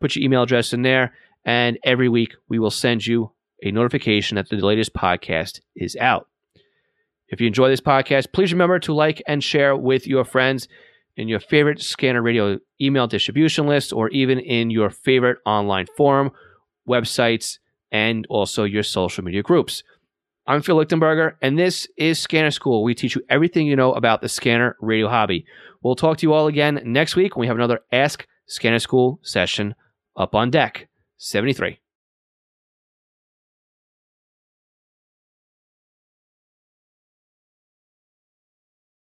Put 0.00 0.14
your 0.14 0.24
email 0.24 0.42
address 0.42 0.74
in 0.74 0.82
there, 0.82 1.14
and 1.46 1.78
every 1.84 2.10
week 2.10 2.34
we 2.48 2.58
will 2.58 2.70
send 2.70 3.06
you 3.06 3.32
a 3.62 3.70
notification 3.70 4.34
that 4.34 4.50
the 4.50 4.56
latest 4.56 4.92
podcast 4.92 5.60
is 5.74 5.96
out. 5.96 6.28
If 7.28 7.40
you 7.40 7.46
enjoy 7.46 7.68
this 7.68 7.80
podcast, 7.80 8.32
please 8.32 8.52
remember 8.52 8.78
to 8.80 8.92
like 8.94 9.22
and 9.26 9.42
share 9.42 9.76
with 9.76 10.06
your 10.06 10.24
friends 10.24 10.68
in 11.16 11.28
your 11.28 11.40
favorite 11.40 11.80
Scanner 11.80 12.22
Radio 12.22 12.58
email 12.80 13.06
distribution 13.06 13.66
list 13.66 13.92
or 13.92 14.08
even 14.10 14.38
in 14.38 14.70
your 14.70 14.90
favorite 14.90 15.38
online 15.46 15.86
forum, 15.96 16.30
websites, 16.88 17.58
and 17.90 18.26
also 18.28 18.64
your 18.64 18.82
social 18.82 19.24
media 19.24 19.42
groups. 19.42 19.82
I'm 20.46 20.60
Phil 20.60 20.76
Lichtenberger, 20.76 21.36
and 21.40 21.58
this 21.58 21.88
is 21.96 22.18
Scanner 22.18 22.50
School. 22.50 22.84
We 22.84 22.94
teach 22.94 23.14
you 23.14 23.22
everything 23.30 23.66
you 23.66 23.76
know 23.76 23.94
about 23.94 24.20
the 24.20 24.28
scanner 24.28 24.76
radio 24.80 25.08
hobby. 25.08 25.46
We'll 25.82 25.94
talk 25.94 26.18
to 26.18 26.26
you 26.26 26.34
all 26.34 26.48
again 26.48 26.82
next 26.84 27.16
week 27.16 27.34
when 27.34 27.42
we 27.42 27.46
have 27.46 27.56
another 27.56 27.80
Ask 27.92 28.26
Scanner 28.46 28.78
School 28.78 29.20
session 29.22 29.74
up 30.16 30.34
on 30.34 30.50
deck 30.50 30.88
73. 31.16 31.78